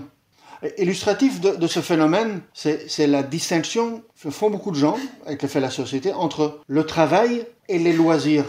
Illustratif 0.77 1.41
de 1.41 1.67
ce 1.67 1.81
phénomène, 1.81 2.41
c'est 2.53 3.07
la 3.07 3.21
distinction 3.21 4.01
que 4.21 4.29
font 4.31 4.49
beaucoup 4.49 4.71
de 4.71 4.77
gens, 4.77 4.97
et 5.27 5.37
que 5.37 5.47
fait 5.47 5.59
la 5.59 5.69
société, 5.69 6.13
entre 6.13 6.61
le 6.67 6.85
travail 6.85 7.45
et 7.67 7.77
les 7.77 7.93
loisirs. 7.93 8.45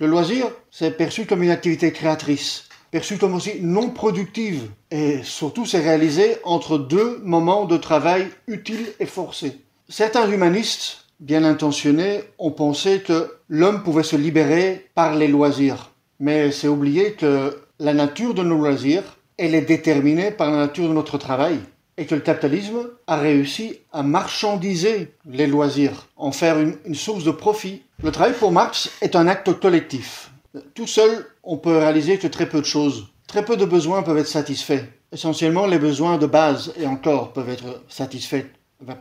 Le 0.00 0.06
loisir, 0.06 0.46
c'est 0.70 0.96
perçu 0.96 1.26
comme 1.26 1.42
une 1.42 1.50
activité 1.50 1.90
créatrice, 1.90 2.68
perçu 2.92 3.18
comme 3.18 3.34
aussi 3.34 3.60
non 3.60 3.90
productive, 3.90 4.70
et 4.92 5.24
surtout 5.24 5.66
c'est 5.66 5.80
réalisé 5.80 6.36
entre 6.44 6.78
deux 6.78 7.18
moments 7.24 7.64
de 7.64 7.76
travail 7.76 8.28
utiles 8.46 8.92
et 9.00 9.06
forcés. 9.06 9.58
Certains 9.88 10.30
humanistes, 10.30 11.06
bien 11.18 11.42
intentionnés, 11.42 12.20
ont 12.38 12.52
pensé 12.52 13.00
que 13.00 13.32
l'homme 13.48 13.82
pouvait 13.82 14.04
se 14.04 14.14
libérer 14.14 14.86
par 14.94 15.16
les 15.16 15.26
loisirs. 15.26 15.90
Mais 16.20 16.52
c'est 16.52 16.68
oublier 16.68 17.14
que 17.14 17.60
la 17.80 17.92
nature 17.92 18.34
de 18.34 18.44
nos 18.44 18.56
loisirs, 18.56 19.18
elle 19.36 19.56
est 19.56 19.62
déterminée 19.62 20.30
par 20.30 20.52
la 20.52 20.58
nature 20.58 20.88
de 20.88 20.94
notre 20.94 21.18
travail 21.18 21.58
et 21.98 22.06
que 22.06 22.14
le 22.14 22.20
capitalisme 22.20 22.88
a 23.08 23.16
réussi 23.16 23.80
à 23.92 24.04
marchandiser 24.04 25.12
les 25.26 25.48
loisirs, 25.48 26.06
en 26.16 26.30
faire 26.30 26.58
une, 26.60 26.94
source 26.94 27.24
de 27.24 27.32
profit. 27.32 27.82
Le 28.02 28.12
travail 28.12 28.34
pour 28.34 28.52
Marx 28.52 28.90
est 29.02 29.16
un 29.16 29.26
acte 29.26 29.52
collectif. 29.58 30.30
Tout 30.74 30.86
seul, 30.86 31.26
on 31.42 31.58
peut 31.58 31.76
réaliser 31.76 32.18
que 32.18 32.28
très 32.28 32.48
peu 32.48 32.60
de 32.60 32.66
choses. 32.66 33.08
Très 33.26 33.44
peu 33.44 33.56
de 33.56 33.64
besoins 33.64 34.02
peuvent 34.02 34.16
être 34.16 34.28
satisfaits. 34.28 34.84
Essentiellement, 35.12 35.66
les 35.66 35.78
besoins 35.78 36.18
de 36.18 36.26
base, 36.26 36.72
et 36.78 36.86
encore, 36.86 37.32
peuvent 37.32 37.50
être 37.50 37.82
satisfaits 37.88 38.46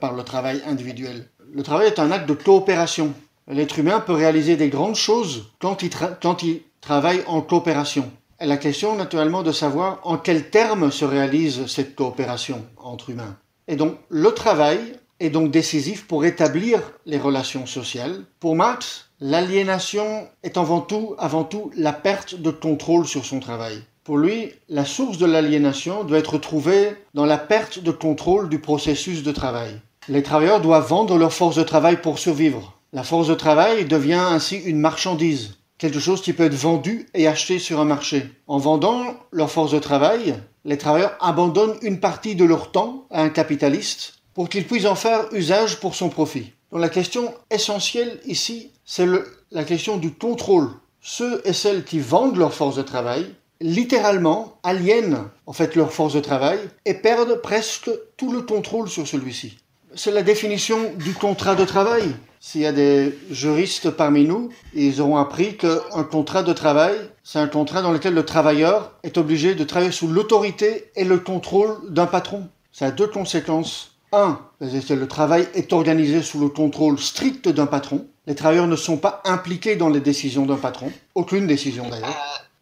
par 0.01 0.13
le 0.13 0.23
travail 0.23 0.61
individuel. 0.65 1.29
Le 1.53 1.61
travail 1.61 1.87
est 1.87 1.99
un 1.99 2.11
acte 2.11 2.27
de 2.27 2.33
coopération. 2.33 3.13
L'être 3.47 3.77
humain 3.77 3.99
peut 3.99 4.13
réaliser 4.13 4.57
des 4.57 4.69
grandes 4.69 4.95
choses 4.95 5.51
quand 5.59 5.83
il 5.83 6.61
travaille 6.81 7.23
en 7.27 7.41
coopération. 7.41 8.11
La 8.39 8.57
question 8.57 8.95
naturellement 8.95 9.41
de 9.41 9.51
savoir 9.51 9.99
en 10.03 10.17
quels 10.17 10.51
termes 10.51 10.91
se 10.91 11.05
réalise 11.05 11.65
cette 11.65 11.95
coopération 11.95 12.63
entre 12.77 13.09
humains. 13.09 13.35
Et 13.67 13.75
donc 13.75 13.95
le 14.09 14.31
travail 14.31 14.77
est 15.19 15.31
donc 15.31 15.49
décisif 15.49 16.05
pour 16.05 16.23
établir 16.23 16.79
les 17.07 17.17
relations 17.17 17.65
sociales. 17.65 18.25
Pour 18.39 18.55
Marx, 18.55 19.09
l'aliénation 19.19 20.27
est 20.43 20.57
avant 20.57 20.81
tout, 20.81 21.15
avant 21.17 21.43
tout 21.43 21.71
la 21.75 21.93
perte 21.93 22.35
de 22.35 22.51
contrôle 22.51 23.07
sur 23.07 23.25
son 23.25 23.39
travail. 23.39 23.81
Pour 24.03 24.17
lui, 24.17 24.51
la 24.69 24.85
source 24.85 25.17
de 25.17 25.25
l'aliénation 25.25 26.03
doit 26.03 26.19
être 26.19 26.37
trouvée 26.37 26.95
dans 27.15 27.25
la 27.25 27.39
perte 27.39 27.79
de 27.79 27.91
contrôle 27.91 28.49
du 28.49 28.59
processus 28.59 29.23
de 29.23 29.31
travail. 29.31 29.81
Les 30.09 30.21
travailleurs 30.23 30.61
doivent 30.61 30.87
vendre 30.87 31.17
leur 31.17 31.33
force 31.33 31.55
de 31.55 31.63
travail 31.63 32.01
pour 32.01 32.19
survivre. 32.19 32.79
La 32.93 33.03
force 33.03 33.27
de 33.27 33.33
travail 33.33 33.85
devient 33.85 34.13
ainsi 34.13 34.57
une 34.57 34.79
marchandise, 34.79 35.57
quelque 35.77 35.99
chose 35.99 36.21
qui 36.21 36.33
peut 36.33 36.45
être 36.45 36.53
vendu 36.53 37.07
et 37.13 37.27
acheté 37.27 37.59
sur 37.59 37.79
un 37.79 37.85
marché. 37.85 38.29
En 38.47 38.57
vendant 38.57 39.15
leur 39.31 39.51
force 39.51 39.71
de 39.71 39.79
travail, 39.79 40.35
les 40.65 40.77
travailleurs 40.77 41.17
abandonnent 41.19 41.77
une 41.81 41.99
partie 41.99 42.35
de 42.35 42.45
leur 42.45 42.71
temps 42.71 43.05
à 43.11 43.21
un 43.21 43.29
capitaliste 43.29 44.13
pour 44.33 44.49
qu'il 44.49 44.65
puisse 44.65 44.85
en 44.85 44.95
faire 44.95 45.31
usage 45.33 45.79
pour 45.79 45.95
son 45.95 46.09
profit. 46.09 46.53
Donc 46.71 46.81
la 46.81 46.89
question 46.89 47.33
essentielle 47.49 48.19
ici, 48.25 48.71
c'est 48.85 49.07
la 49.51 49.63
question 49.63 49.97
du 49.97 50.13
contrôle. 50.13 50.69
Ceux 51.01 51.41
et 51.45 51.53
celles 51.53 51.85
qui 51.85 51.99
vendent 51.99 52.37
leur 52.37 52.53
force 52.53 52.75
de 52.75 52.81
travail 52.81 53.25
littéralement 53.61 54.59
aliènent 54.63 55.29
en 55.45 55.53
fait 55.53 55.75
leur 55.75 55.91
force 55.91 56.13
de 56.13 56.19
travail 56.19 56.59
et 56.85 56.93
perdent 56.93 57.41
presque 57.41 57.89
tout 58.17 58.31
le 58.31 58.41
contrôle 58.41 58.89
sur 58.89 59.07
celui-ci. 59.07 59.57
C'est 59.95 60.11
la 60.11 60.21
définition 60.21 60.93
du 60.95 61.13
contrat 61.13 61.55
de 61.55 61.63
travail. 61.63 62.03
S'il 62.39 62.61
y 62.61 62.65
a 62.65 62.71
des 62.71 63.17
juristes 63.31 63.89
parmi 63.89 64.25
nous, 64.25 64.49
ils 64.73 65.01
auront 65.01 65.17
appris 65.17 65.57
qu'un 65.57 66.03
contrat 66.03 66.43
de 66.43 66.53
travail, 66.53 66.95
c'est 67.23 67.39
un 67.39 67.47
contrat 67.47 67.81
dans 67.81 67.91
lequel 67.91 68.13
le 68.13 68.25
travailleur 68.25 68.91
est 69.03 69.17
obligé 69.17 69.55
de 69.55 69.63
travailler 69.63 69.91
sous 69.91 70.07
l'autorité 70.07 70.91
et 70.95 71.03
le 71.03 71.17
contrôle 71.19 71.77
d'un 71.89 72.05
patron. 72.05 72.47
Ça 72.71 72.87
a 72.87 72.91
deux 72.91 73.07
conséquences. 73.07 73.97
Un, 74.11 74.39
le 74.59 75.05
travail 75.05 75.47
est 75.53 75.73
organisé 75.73 76.21
sous 76.21 76.39
le 76.39 76.49
contrôle 76.49 76.99
strict 76.99 77.49
d'un 77.49 77.65
patron. 77.65 78.05
Les 78.27 78.35
travailleurs 78.35 78.67
ne 78.67 78.75
sont 78.75 78.97
pas 78.97 79.21
impliqués 79.25 79.75
dans 79.75 79.89
les 79.89 79.99
décisions 79.99 80.45
d'un 80.45 80.57
patron, 80.57 80.91
aucune 81.15 81.47
décision 81.47 81.89
d'ailleurs. 81.89 82.15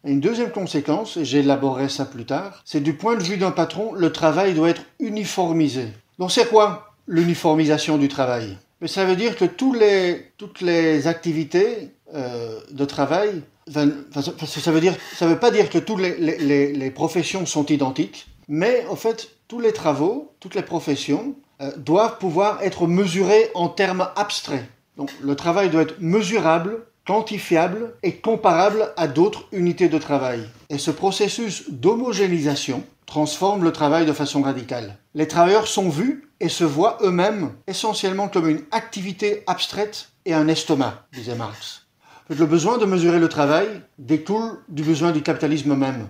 Une 0.04 0.20
deuxième 0.20 0.50
conséquence, 0.50 1.16
et 1.16 1.24
j'élaborerai 1.24 1.88
ça 1.88 2.04
plus 2.04 2.24
tard, 2.24 2.62
c'est 2.64 2.82
du 2.82 2.94
point 2.94 3.16
de 3.16 3.22
vue 3.22 3.36
d'un 3.36 3.50
patron, 3.50 3.92
le 3.92 4.12
travail 4.12 4.54
doit 4.54 4.70
être 4.70 4.82
uniformisé. 5.00 5.88
Donc 6.18 6.30
c'est 6.30 6.48
quoi 6.48 6.85
l'uniformisation 7.06 7.98
du 7.98 8.08
travail 8.08 8.56
Mais 8.80 8.88
ça 8.88 9.04
veut 9.04 9.16
dire 9.16 9.36
que 9.36 9.44
tous 9.44 9.72
les, 9.72 10.32
toutes 10.36 10.60
les 10.60 11.06
activités 11.06 11.90
euh, 12.14 12.60
de 12.70 12.84
travail, 12.84 13.42
ça 13.68 13.84
veut 14.70 14.80
dire, 14.80 14.94
ça 15.16 15.26
veut 15.26 15.38
pas 15.38 15.50
dire 15.50 15.70
que 15.70 15.78
toutes 15.78 16.00
les, 16.00 16.90
professions 16.94 17.46
sont 17.46 17.66
identiques, 17.66 18.28
mais 18.48 18.84
en 18.88 18.96
fait 18.96 19.30
tous 19.48 19.60
les 19.60 19.72
travaux, 19.72 20.32
toutes 20.40 20.54
les 20.54 20.62
professions 20.62 21.34
euh, 21.60 21.72
doivent 21.76 22.18
pouvoir 22.18 22.62
être 22.62 22.86
mesurés 22.86 23.50
en 23.54 23.68
termes 23.68 24.08
abstraits. 24.16 24.64
Donc 24.96 25.10
le 25.22 25.34
travail 25.34 25.70
doit 25.70 25.82
être 25.82 26.00
mesurable, 26.00 26.84
quantifiable 27.06 27.94
et 28.02 28.16
comparable 28.16 28.92
à 28.96 29.06
d'autres 29.08 29.46
unités 29.52 29.88
de 29.88 29.98
travail. 29.98 30.40
Et 30.70 30.78
ce 30.78 30.90
processus 30.90 31.70
d'homogénéisation 31.70 32.82
transforme 33.16 33.64
le 33.64 33.72
travail 33.72 34.04
de 34.04 34.12
façon 34.12 34.42
radicale. 34.42 34.98
Les 35.14 35.26
travailleurs 35.26 35.68
sont 35.68 35.88
vus 35.88 36.28
et 36.38 36.50
se 36.50 36.64
voient 36.64 36.98
eux-mêmes 37.00 37.52
essentiellement 37.66 38.28
comme 38.28 38.46
une 38.46 38.60
activité 38.72 39.42
abstraite 39.46 40.10
et 40.26 40.34
un 40.34 40.48
estomac, 40.48 41.06
disait 41.14 41.34
Marx. 41.34 41.86
Le 42.28 42.44
besoin 42.44 42.76
de 42.76 42.84
mesurer 42.84 43.18
le 43.18 43.30
travail 43.30 43.68
découle 43.96 44.58
du 44.68 44.82
besoin 44.82 45.12
du 45.12 45.22
capitalisme 45.22 45.74
même. 45.74 46.08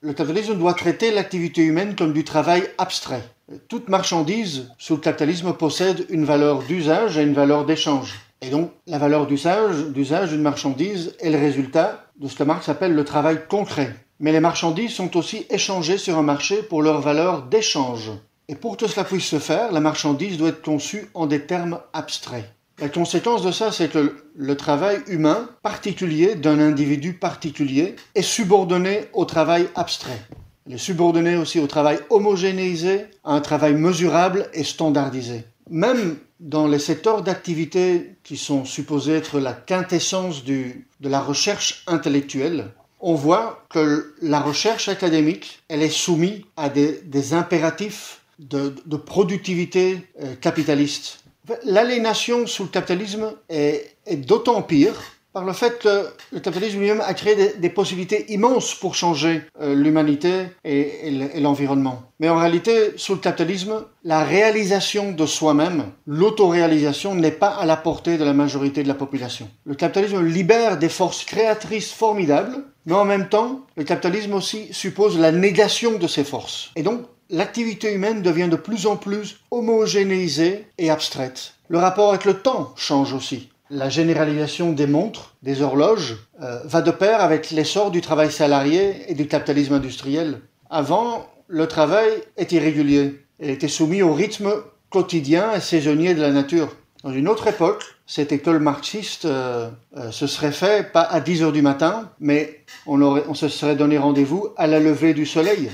Le 0.00 0.14
capitalisme 0.14 0.56
doit 0.56 0.72
traiter 0.72 1.10
l'activité 1.10 1.60
humaine 1.60 1.94
comme 1.94 2.14
du 2.14 2.24
travail 2.24 2.66
abstrait. 2.78 3.28
Toute 3.68 3.90
marchandise 3.90 4.70
sous 4.78 4.94
le 4.94 5.02
capitalisme 5.02 5.52
possède 5.52 6.06
une 6.08 6.24
valeur 6.24 6.62
d'usage 6.62 7.18
et 7.18 7.24
une 7.24 7.34
valeur 7.34 7.66
d'échange. 7.66 8.20
Et 8.40 8.48
donc, 8.48 8.70
la 8.86 8.96
valeur 8.96 9.26
d'usage 9.26 10.30
d'une 10.30 10.40
marchandise 10.40 11.14
est 11.20 11.28
le 11.28 11.38
résultat 11.38 12.06
de 12.18 12.26
ce 12.26 12.36
que 12.36 12.44
Marx 12.44 12.70
appelle 12.70 12.94
le 12.94 13.04
travail 13.04 13.40
concret. 13.50 13.94
Mais 14.20 14.32
les 14.32 14.40
marchandises 14.40 14.92
sont 14.92 15.16
aussi 15.16 15.46
échangées 15.50 15.98
sur 15.98 16.18
un 16.18 16.22
marché 16.22 16.62
pour 16.62 16.82
leur 16.82 17.00
valeur 17.00 17.42
d'échange. 17.42 18.10
Et 18.48 18.56
pour 18.56 18.76
que 18.76 18.88
cela 18.88 19.04
puisse 19.04 19.26
se 19.26 19.38
faire, 19.38 19.70
la 19.72 19.80
marchandise 19.80 20.38
doit 20.38 20.48
être 20.48 20.62
conçue 20.62 21.08
en 21.14 21.26
des 21.26 21.42
termes 21.42 21.80
abstraits. 21.92 22.50
La 22.80 22.88
conséquence 22.88 23.42
de 23.42 23.50
ça, 23.50 23.72
c'est 23.72 23.90
que 23.90 24.16
le 24.34 24.56
travail 24.56 24.98
humain 25.08 25.48
particulier 25.62 26.34
d'un 26.36 26.60
individu 26.60 27.12
particulier 27.12 27.96
est 28.14 28.22
subordonné 28.22 29.06
au 29.12 29.24
travail 29.24 29.68
abstrait. 29.74 30.22
Il 30.66 30.74
est 30.74 30.78
subordonné 30.78 31.36
aussi 31.36 31.60
au 31.60 31.66
travail 31.66 31.98
homogénéisé, 32.10 33.06
à 33.24 33.32
un 33.32 33.40
travail 33.40 33.74
mesurable 33.74 34.48
et 34.52 34.64
standardisé. 34.64 35.44
Même 35.70 36.18
dans 36.40 36.68
les 36.68 36.78
secteurs 36.78 37.22
d'activité 37.22 38.16
qui 38.22 38.36
sont 38.36 38.64
supposés 38.64 39.14
être 39.14 39.40
la 39.40 39.54
quintessence 39.54 40.44
de 40.44 40.72
la 41.00 41.20
recherche 41.20 41.82
intellectuelle, 41.86 42.72
on 43.00 43.14
voit 43.14 43.64
que 43.70 44.14
la 44.22 44.40
recherche 44.40 44.88
académique, 44.88 45.62
elle 45.68 45.82
est 45.82 45.88
soumise 45.88 46.42
à 46.56 46.68
des, 46.68 47.32
impératifs 47.32 48.22
de, 48.38 48.72
productivité 48.96 50.00
euh, 50.22 50.34
capitaliste. 50.40 51.24
L'aliénation 51.64 52.46
sous 52.46 52.64
le 52.64 52.68
capitalisme 52.68 53.32
est, 53.48 53.96
d'autant 54.26 54.62
pire 54.62 55.00
par 55.32 55.44
le 55.44 55.52
fait 55.52 55.78
que 55.78 56.06
le 56.32 56.40
capitalisme 56.40 56.80
lui-même 56.80 57.02
a 57.02 57.14
créé 57.14 57.52
des, 57.56 57.68
possibilités 57.68 58.32
immenses 58.32 58.74
pour 58.74 58.94
changer 58.94 59.42
euh, 59.60 59.74
l'humanité 59.74 60.46
et 60.64 61.10
l'environnement. 61.40 62.02
Mais 62.20 62.28
en 62.28 62.38
réalité, 62.38 62.92
sous 62.96 63.14
le 63.14 63.20
capitalisme, 63.20 63.84
la 64.02 64.24
réalisation 64.24 65.12
de 65.12 65.26
soi-même, 65.26 65.84
l'autoréalisation 66.06 67.14
n'est 67.14 67.30
pas 67.30 67.50
à 67.50 67.66
la 67.66 67.76
portée 67.76 68.18
de 68.18 68.24
la 68.24 68.32
majorité 68.32 68.82
de 68.82 68.88
la 68.88 68.94
population. 68.94 69.48
Le 69.64 69.74
capitalisme 69.74 70.24
libère 70.24 70.78
des 70.78 70.88
forces 70.88 71.24
créatrices 71.24 71.92
formidables, 71.92 72.64
mais 72.88 72.94
en 72.94 73.04
même 73.04 73.28
temps, 73.28 73.66
le 73.76 73.84
capitalisme 73.84 74.32
aussi 74.32 74.68
suppose 74.72 75.18
la 75.18 75.30
négation 75.30 75.98
de 75.98 76.06
ces 76.06 76.24
forces. 76.24 76.70
Et 76.74 76.82
donc, 76.82 77.02
l'activité 77.28 77.92
humaine 77.92 78.22
devient 78.22 78.48
de 78.48 78.56
plus 78.56 78.86
en 78.86 78.96
plus 78.96 79.40
homogénéisée 79.50 80.66
et 80.78 80.88
abstraite. 80.88 81.52
Le 81.68 81.76
rapport 81.76 82.08
avec 82.08 82.24
le 82.24 82.40
temps 82.40 82.72
change 82.76 83.12
aussi. 83.12 83.50
la 83.70 83.90
généralisation 83.90 84.72
des 84.72 84.86
montres, 84.86 85.34
des 85.42 85.60
horloges, 85.60 86.16
euh, 86.42 86.60
va 86.64 86.80
de 86.80 86.90
pair 86.90 87.20
avec 87.20 87.50
l'essor 87.50 87.90
du 87.90 88.00
travail 88.00 88.32
salarié 88.32 89.02
et 89.08 89.14
du 89.14 89.28
capitalisme 89.28 89.74
industriel. 89.74 90.40
Avant, 90.70 91.26
le 91.48 91.68
travail 91.68 92.08
était 92.38 92.56
irrégulier 92.56 93.20
et 93.40 93.52
était 93.52 93.68
soumis 93.68 94.00
au 94.00 94.14
rythme 94.14 94.50
quotidien 94.88 95.52
et 95.52 95.60
saisonnier 95.60 96.14
de 96.14 96.22
la 96.22 96.30
nature. 96.30 96.74
Dans 97.04 97.12
une 97.12 97.28
autre 97.28 97.46
époque, 97.46 97.84
cette 98.06 98.32
école 98.32 98.58
marxiste 98.58 99.24
euh, 99.24 99.70
euh, 99.96 100.10
se 100.10 100.26
serait 100.26 100.50
fait 100.50 100.92
pas 100.92 101.02
à 101.02 101.20
10 101.20 101.42
heures 101.44 101.52
du 101.52 101.62
matin, 101.62 102.10
mais 102.18 102.64
on, 102.86 103.00
aurait, 103.00 103.22
on 103.28 103.34
se 103.34 103.48
serait 103.48 103.76
donné 103.76 103.98
rendez-vous 103.98 104.48
à 104.56 104.66
la 104.66 104.80
levée 104.80 105.14
du 105.14 105.24
soleil. 105.24 105.70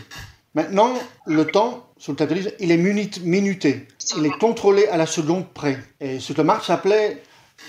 Maintenant, 0.55 0.93
le 1.27 1.47
temps, 1.47 1.87
sous 1.97 2.13
le 2.13 2.17
capitalisme, 2.17 2.51
il 2.61 2.71
est 2.71 2.77
minuté. 2.77 3.89
Il 4.19 4.27
est 4.27 4.39
contrôlé 4.39 4.87
à 4.89 4.99
la 4.99 5.07
seconde 5.07 5.49
près. 5.49 5.79
Et 6.01 6.21
ce 6.21 6.33
que 6.35 6.43
Marx 6.43 6.69
appelait 6.69 7.23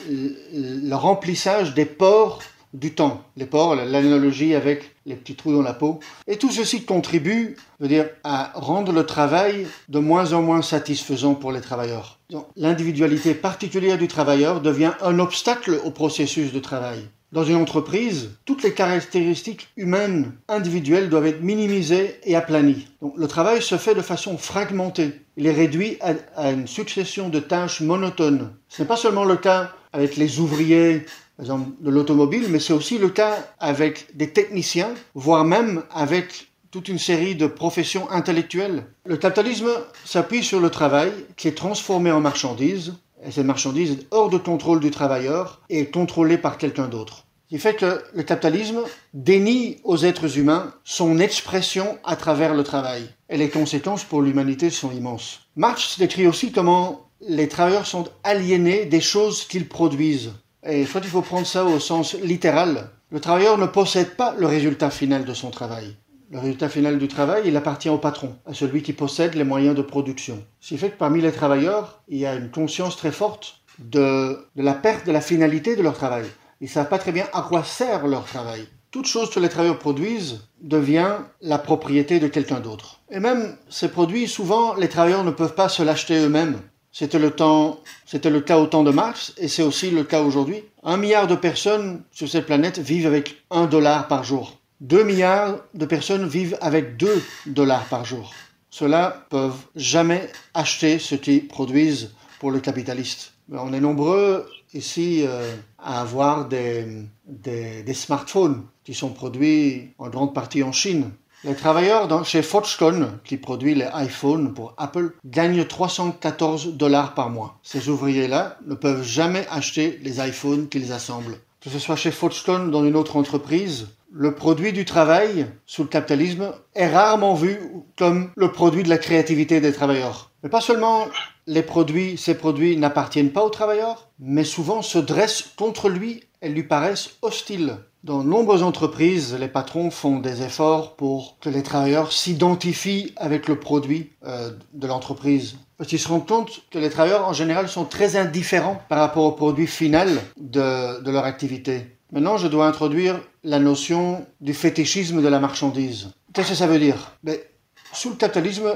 le 0.09 0.93
remplissage 0.93 1.73
des 1.73 1.85
pores 1.85 2.41
du 2.75 2.93
temps. 2.93 3.23
Les 3.37 3.45
pores, 3.45 3.75
l'analogie 3.75 4.53
avec 4.53 4.95
les 5.05 5.15
petits 5.15 5.35
trous 5.35 5.53
dans 5.53 5.61
la 5.61 5.73
peau. 5.73 5.99
Et 6.27 6.37
tout 6.37 6.51
ceci 6.51 6.83
contribue, 6.83 7.55
veut 7.79 7.87
dire, 7.87 8.09
à 8.23 8.51
rendre 8.53 8.91
le 8.91 9.05
travail 9.05 9.65
de 9.89 9.99
moins 9.99 10.33
en 10.33 10.41
moins 10.41 10.61
satisfaisant 10.61 11.35
pour 11.35 11.51
les 11.51 11.61
travailleurs. 11.61 12.19
L'individualité 12.55 13.33
particulière 13.33 13.97
du 13.97 14.07
travailleur 14.07 14.61
devient 14.61 14.93
un 15.01 15.19
obstacle 15.19 15.79
au 15.83 15.91
processus 15.91 16.51
de 16.51 16.59
travail. 16.59 17.07
Dans 17.31 17.43
une 17.43 17.55
entreprise, 17.55 18.31
toutes 18.45 18.63
les 18.63 18.73
caractéristiques 18.73 19.67
humaines 19.75 20.33
individuelles 20.47 21.09
doivent 21.09 21.25
être 21.25 21.41
minimisées 21.41 22.15
et 22.23 22.35
aplanies. 22.35 22.87
Donc, 23.01 23.13
le 23.17 23.27
travail 23.27 23.61
se 23.61 23.77
fait 23.77 23.95
de 23.95 24.01
façon 24.01 24.37
fragmentée. 24.37 25.11
Il 25.35 25.45
est 25.47 25.51
réduit 25.51 25.97
à, 26.01 26.13
à 26.37 26.51
une 26.51 26.67
succession 26.67 27.29
de 27.29 27.39
tâches 27.39 27.81
monotones. 27.81 28.53
Ce 28.69 28.81
n'est 28.81 28.87
pas 28.87 28.95
seulement 28.95 29.25
le 29.25 29.35
cas 29.35 29.71
avec 29.91 30.15
les 30.17 30.39
ouvriers 30.39 31.05
par 31.37 31.45
exemple, 31.45 31.71
de 31.81 31.89
l'automobile, 31.89 32.45
mais 32.49 32.59
c'est 32.59 32.73
aussi 32.73 32.97
le 32.97 33.09
cas 33.09 33.37
avec 33.59 34.15
des 34.15 34.31
techniciens, 34.31 34.93
voire 35.15 35.43
même 35.43 35.83
avec 35.91 36.49
toute 36.71 36.87
une 36.87 36.99
série 36.99 37.35
de 37.35 37.47
professions 37.47 38.09
intellectuelles. 38.09 38.85
Le 39.05 39.17
capitalisme 39.17 39.69
s'appuie 40.03 40.43
sur 40.43 40.59
le 40.59 40.69
travail 40.69 41.11
qui 41.35 41.47
est 41.47 41.57
transformé 41.57 42.11
en 42.11 42.21
marchandise, 42.21 42.93
et 43.25 43.31
cette 43.31 43.45
marchandise 43.45 43.91
est 43.91 44.07
hors 44.11 44.29
de 44.29 44.37
contrôle 44.37 44.79
du 44.79 44.91
travailleur 44.91 45.61
et 45.69 45.85
contrôlée 45.85 46.37
par 46.37 46.57
quelqu'un 46.57 46.87
d'autre. 46.87 47.25
Ce 47.45 47.55
qui 47.55 47.61
fait 47.61 47.75
que 47.75 48.01
le 48.13 48.23
capitalisme 48.23 48.81
dénie 49.13 49.77
aux 49.83 49.97
êtres 49.97 50.37
humains 50.37 50.73
son 50.83 51.19
expression 51.19 51.97
à 52.03 52.15
travers 52.15 52.55
le 52.55 52.63
travail. 52.63 53.07
Et 53.29 53.37
les 53.37 53.49
conséquences 53.49 54.03
pour 54.03 54.21
l'humanité 54.21 54.69
sont 54.69 54.91
immenses. 54.91 55.41
Marx 55.55 55.99
décrit 55.99 56.27
aussi 56.27 56.51
comment 56.51 57.07
les 57.21 57.47
travailleurs 57.47 57.87
sont 57.87 58.05
aliénés 58.23 58.85
des 58.85 59.01
choses 59.01 59.45
qu'ils 59.45 59.67
produisent. 59.67 60.31
Et 60.67 60.85
soit 60.85 61.01
il 61.03 61.09
faut 61.09 61.21
prendre 61.21 61.45
ça 61.45 61.63
au 61.63 61.79
sens 61.79 62.15
littéral. 62.15 62.89
Le 63.11 63.19
travailleur 63.19 63.57
ne 63.57 63.67
possède 63.67 64.15
pas 64.15 64.35
le 64.37 64.47
résultat 64.47 64.89
final 64.89 65.23
de 65.23 65.33
son 65.33 65.51
travail. 65.51 65.95
Le 66.31 66.39
résultat 66.39 66.69
final 66.69 66.97
du 66.97 67.07
travail, 67.07 67.43
il 67.45 67.55
appartient 67.55 67.89
au 67.89 67.99
patron, 67.99 68.35
à 68.47 68.53
celui 68.55 68.81
qui 68.81 68.93
possède 68.93 69.35
les 69.35 69.43
moyens 69.43 69.75
de 69.75 69.83
production. 69.83 70.43
Ce 70.59 70.69
qui 70.69 70.77
fait 70.79 70.89
que 70.89 70.97
parmi 70.97 71.21
les 71.21 71.31
travailleurs, 71.31 72.01
il 72.07 72.17
y 72.17 72.25
a 72.25 72.33
une 72.33 72.49
conscience 72.49 72.97
très 72.97 73.11
forte 73.11 73.61
de, 73.77 74.47
de 74.55 74.63
la 74.63 74.73
perte 74.73 75.05
de 75.05 75.11
la 75.11 75.21
finalité 75.21 75.75
de 75.75 75.83
leur 75.83 75.93
travail. 75.93 76.25
Ils 76.61 76.65
ne 76.65 76.69
savent 76.69 76.89
pas 76.89 76.97
très 76.97 77.11
bien 77.11 77.27
à 77.31 77.43
quoi 77.43 77.63
sert 77.63 78.07
leur 78.07 78.25
travail. 78.25 78.67
Toute 78.89 79.05
chose 79.05 79.29
que 79.29 79.39
les 79.39 79.49
travailleurs 79.49 79.77
produisent 79.77 80.47
devient 80.61 81.17
la 81.41 81.59
propriété 81.59 82.19
de 82.19 82.27
quelqu'un 82.27 82.59
d'autre. 82.59 83.01
Et 83.11 83.19
même 83.19 83.55
ces 83.69 83.89
produits, 83.89 84.27
souvent, 84.27 84.73
les 84.73 84.89
travailleurs 84.89 85.25
ne 85.25 85.31
peuvent 85.31 85.53
pas 85.53 85.69
se 85.69 85.83
l'acheter 85.83 86.15
eux-mêmes. 86.15 86.59
C'était 86.97 87.19
le 87.19 88.39
cas 88.39 88.57
au 88.57 88.67
temps 88.67 88.83
de 88.83 88.89
Marx 88.89 89.33
et 89.37 89.49
c'est 89.49 89.63
aussi 89.63 89.91
le 89.91 90.05
cas 90.05 90.21
aujourd'hui. 90.21 90.63
Un 90.81 90.95
milliard 90.95 91.27
de 91.27 91.35
personnes 91.35 92.03
sur 92.09 92.29
cette 92.29 92.45
planète 92.45 92.79
vivent 92.79 93.05
avec 93.05 93.43
un 93.51 93.65
dollar 93.65 94.07
par 94.07 94.23
jour. 94.23 94.57
Deux 94.79 95.03
milliards 95.03 95.57
de 95.73 95.85
personnes 95.85 96.25
vivent 96.25 96.57
avec 96.61 96.95
deux 96.95 97.21
dollars 97.47 97.83
par 97.89 98.05
jour. 98.05 98.33
Ceux-là 98.69 99.25
peuvent 99.29 99.59
jamais 99.75 100.31
acheter 100.53 100.97
ce 100.97 101.15
qu'ils 101.15 101.49
produisent 101.49 102.13
pour 102.39 102.49
le 102.49 102.61
capitaliste. 102.61 103.33
On 103.51 103.73
est 103.73 103.81
nombreux 103.81 104.49
ici 104.73 105.25
euh, 105.27 105.53
à 105.77 105.99
avoir 105.99 106.47
des 106.47 107.93
smartphones 107.93 108.63
qui 108.85 108.93
sont 108.93 109.09
produits 109.09 109.89
en 109.97 110.07
grande 110.07 110.33
partie 110.33 110.63
en 110.63 110.71
Chine. 110.71 111.11
Les 111.45 111.53
travailleurs 111.53 112.25
chez 112.25 112.41
Foxconn, 112.41 113.19
qui 113.23 113.37
produit 113.37 113.75
les 113.75 113.87
iPhones 113.93 114.55
pour 114.55 114.73
Apple, 114.77 115.11
gagnent 115.25 115.63
314 115.63 116.73
dollars 116.73 117.13
par 117.13 117.29
mois. 117.29 117.59
Ces 117.61 117.87
ouvriers-là 117.87 118.57
ne 118.65 118.73
peuvent 118.73 119.03
jamais 119.03 119.45
acheter 119.51 119.99
les 120.01 120.27
iPhones 120.27 120.67
qu'ils 120.69 120.91
assemblent. 120.91 121.37
Que 121.61 121.69
ce 121.69 121.77
soit 121.77 121.97
chez 121.97 122.09
Foxconn 122.09 122.67
ou 122.67 122.71
dans 122.71 122.83
une 122.83 122.95
autre 122.95 123.15
entreprise, 123.15 123.89
le 124.11 124.33
produit 124.33 124.73
du 124.73 124.85
travail 124.85 125.45
sous 125.67 125.83
le 125.83 125.87
capitalisme 125.87 126.51
est 126.73 126.87
rarement 126.87 127.35
vu 127.35 127.59
comme 127.95 128.31
le 128.35 128.51
produit 128.51 128.81
de 128.81 128.89
la 128.89 128.97
créativité 128.97 129.61
des 129.61 129.73
travailleurs. 129.73 130.31
Mais 130.41 130.49
pas 130.49 130.61
seulement 130.61 131.05
les 131.45 131.61
produits, 131.61 132.17
ces 132.17 132.33
produits 132.33 132.75
n'appartiennent 132.75 133.31
pas 133.31 133.43
aux 133.43 133.51
travailleurs, 133.51 134.09
mais 134.17 134.45
souvent 134.45 134.81
se 134.81 134.97
dressent 134.97 135.51
contre 135.57 135.89
lui 135.89 136.23
et 136.41 136.49
lui 136.49 136.63
paraissent 136.63 137.17
hostiles. 137.21 137.77
Dans 138.05 138.19
de 138.19 138.27
nombreuses 138.29 138.61
entreprises, 138.61 139.33
les 139.33 139.47
patrons 139.47 139.89
font 139.89 140.19
des 140.19 140.43
efforts 140.43 140.95
pour 140.95 141.39
que 141.41 141.49
les 141.49 141.63
travailleurs 141.63 142.11
s'identifient 142.11 143.11
avec 143.17 143.47
le 143.47 143.59
produit 143.59 144.11
euh, 144.27 144.51
de 144.73 144.85
l'entreprise. 144.85 145.55
Parce 145.79 145.89
qu'ils 145.89 145.99
se 145.99 146.07
rendent 146.07 146.27
compte 146.27 146.61
que 146.69 146.77
les 146.77 146.91
travailleurs, 146.91 147.27
en 147.27 147.33
général, 147.33 147.67
sont 147.67 147.83
très 147.83 148.15
indifférents 148.15 148.79
par 148.89 148.99
rapport 148.99 149.23
au 149.23 149.31
produit 149.31 149.65
final 149.65 150.21
de, 150.37 151.09
leur 151.09 151.25
activité. 151.25 151.97
Maintenant, 152.11 152.37
je 152.37 152.47
dois 152.47 152.67
introduire 152.67 153.19
la 153.43 153.57
notion 153.57 154.23
du 154.39 154.53
fétichisme 154.53 155.23
de 155.23 155.27
la 155.27 155.39
marchandise. 155.39 156.11
Qu'est-ce 156.31 156.49
que 156.49 156.55
ça 156.55 156.67
veut 156.67 156.77
dire? 156.77 157.17
Mais, 157.23 157.49
Sous 157.91 158.11
le 158.11 158.17
capitalisme, 158.17 158.75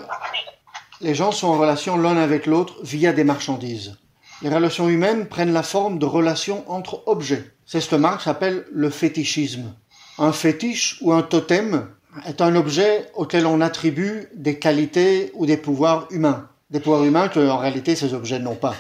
les 1.02 1.14
gens 1.14 1.32
sont 1.32 1.50
en 1.50 1.60
relation 1.60 1.98
l'un 1.98 2.18
avec 2.18 2.48
l'autre 2.48 2.78
via 2.82 3.14
des 3.14 3.24
marchandises. 3.24 3.96
Les 4.42 4.50
relations 4.50 4.88
humaines 4.88 5.26
prennent 5.26 5.52
la 5.52 5.64
forme 5.64 6.00
de 6.00 6.06
relations 6.06 6.64
entre 6.72 7.04
objets. 7.08 7.52
C'est 7.66 7.82
ce 7.82 7.90
que 7.90 7.98
Marx 7.98 8.26
appelle 8.26 8.66
le 8.72 8.90
fétichisme. 8.90 9.74
Un 10.18 10.32
fétiche 10.32 10.98
ou 11.02 11.12
un 11.12 11.24
totem 11.24 11.88
est 12.26 12.42
un 12.42 12.56
objet 12.56 13.12
auquel 13.16 13.46
on 13.46 13.60
attribue 13.60 14.30
des 14.34 14.58
qualités 14.58 15.32
ou 15.34 15.46
des 15.46 15.58
pouvoirs 15.58 16.08
humains. 16.10 16.48
Des 16.70 16.80
pouvoirs 16.80 17.04
humains 17.04 17.28
que, 17.28 17.50
en 17.50 17.58
réalité, 17.58 17.96
ces 17.96 18.14
objets 18.14 18.40
n'ont 18.40 18.56
pas. 18.56 18.76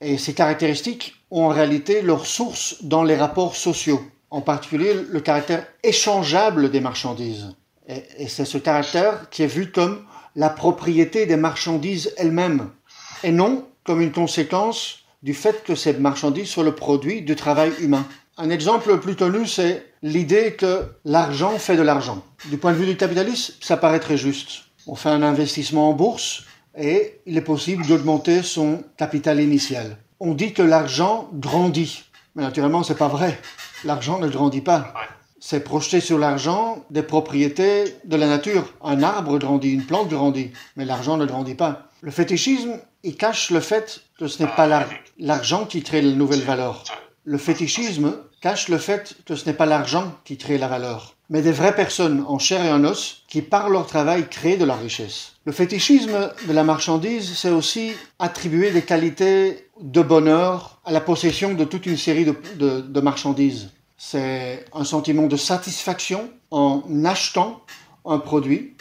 Et 0.00 0.18
ces 0.18 0.34
caractéristiques 0.34 1.16
ont 1.32 1.46
en 1.46 1.48
réalité 1.48 2.02
leur 2.02 2.24
source 2.24 2.76
dans 2.82 3.02
les 3.02 3.16
rapports 3.16 3.56
sociaux, 3.56 4.02
en 4.30 4.40
particulier 4.40 4.94
le 4.94 5.20
caractère 5.20 5.66
échangeable 5.82 6.70
des 6.70 6.80
marchandises. 6.80 7.56
Et, 7.88 8.28
c'est 8.28 8.44
ce 8.44 8.58
caractère 8.58 9.28
qui 9.30 9.42
est 9.42 9.48
vu 9.48 9.72
comme 9.72 10.04
la 10.36 10.48
propriété 10.48 11.26
des 11.26 11.36
marchandises 11.36 12.14
elles-mêmes, 12.16 12.70
et 13.24 13.32
non 13.32 13.66
comme 13.84 14.00
une 14.00 14.12
conséquence 14.12 15.00
du 15.22 15.34
fait 15.34 15.62
que 15.64 15.74
ces 15.74 15.92
marchandises 15.94 16.48
soient 16.48 16.64
le 16.64 16.74
produit 16.74 17.22
du 17.22 17.36
travail 17.36 17.72
humain. 17.80 18.06
Un 18.38 18.50
exemple 18.50 18.98
plus 18.98 19.14
connu, 19.14 19.46
c'est 19.46 19.86
l'idée 20.02 20.54
que 20.54 20.84
l'argent 21.04 21.58
fait 21.58 21.76
de 21.76 21.82
l'argent. 21.82 22.22
Du 22.50 22.56
point 22.58 22.72
de 22.72 22.78
vue 22.78 22.86
du 22.86 22.96
capitalisme, 22.96 23.54
ça 23.60 23.76
paraît 23.76 24.00
très 24.00 24.16
juste. 24.16 24.64
On 24.86 24.94
fait 24.94 25.10
un 25.10 25.22
investissement 25.22 25.90
en 25.90 25.92
bourse 25.92 26.44
et 26.76 27.20
il 27.26 27.36
est 27.36 27.42
possible 27.42 27.86
d'augmenter 27.86 28.42
son 28.42 28.82
capital 28.96 29.40
initial. 29.40 29.96
On 30.18 30.34
dit 30.34 30.52
que 30.52 30.62
l'argent 30.62 31.28
grandit. 31.34 32.04
Mais 32.34 32.42
naturellement, 32.42 32.82
c'est 32.82 32.96
pas 32.96 33.08
vrai. 33.08 33.38
L'argent 33.84 34.18
ne 34.18 34.28
grandit 34.28 34.60
pas. 34.60 34.94
C'est 35.38 35.64
projeté 35.64 36.00
sur 36.00 36.18
l'argent 36.18 36.84
des 36.90 37.02
propriétés 37.02 37.96
de 38.04 38.16
la 38.16 38.28
nature. 38.28 38.72
Un 38.82 39.02
arbre 39.02 39.38
grandit, 39.38 39.72
une 39.72 39.84
plante 39.84 40.08
grandit, 40.08 40.52
mais 40.76 40.84
l'argent 40.84 41.16
ne 41.16 41.26
grandit 41.26 41.56
pas. 41.56 41.88
Le 42.02 42.10
fétichisme, 42.10 42.78
il 43.02 43.16
cache 43.16 43.50
le 43.50 43.60
fait 43.60 44.02
que 44.18 44.28
ce 44.28 44.42
n'est 44.42 44.50
pas 44.50 44.68
l'argent 45.18 45.64
qui 45.64 45.82
crée 45.82 46.02
la 46.02 46.12
nouvelle 46.12 46.42
valeur 46.42 46.84
le 47.24 47.38
fétichisme 47.38 48.14
cache 48.40 48.68
le 48.68 48.78
fait 48.78 49.14
que 49.24 49.36
ce 49.36 49.46
n'est 49.46 49.54
pas 49.54 49.66
l'argent 49.66 50.12
qui 50.24 50.36
crée 50.36 50.58
la 50.58 50.66
valeur, 50.66 51.14
mais 51.30 51.42
des 51.42 51.52
vraies 51.52 51.74
personnes 51.74 52.24
en 52.26 52.38
chair 52.38 52.64
et 52.64 52.72
en 52.72 52.84
os 52.84 53.22
qui, 53.28 53.42
par 53.42 53.68
leur 53.68 53.86
travail, 53.86 54.28
créent 54.28 54.56
de 54.56 54.64
la 54.64 54.74
richesse. 54.74 55.34
Le 55.44 55.52
fétichisme 55.52 56.30
de 56.46 56.52
la 56.52 56.64
marchandise, 56.64 57.36
c'est 57.36 57.50
aussi 57.50 57.92
attribuer 58.18 58.70
des 58.72 58.82
qualités 58.82 59.68
de 59.80 60.02
bonheur 60.02 60.80
à 60.84 60.92
la 60.92 61.00
possession 61.00 61.54
de 61.54 61.64
toute 61.64 61.86
une 61.86 61.96
série 61.96 62.24
de, 62.24 62.80
de, 62.80 63.00
marchandises. 63.00 63.70
C'est 63.96 64.64
un 64.72 64.84
sentiment 64.84 65.28
de 65.28 65.36
satisfaction 65.36 66.28
en 66.50 66.82
achetant 67.04 67.62
un 68.04 68.18
produit, 68.18 68.74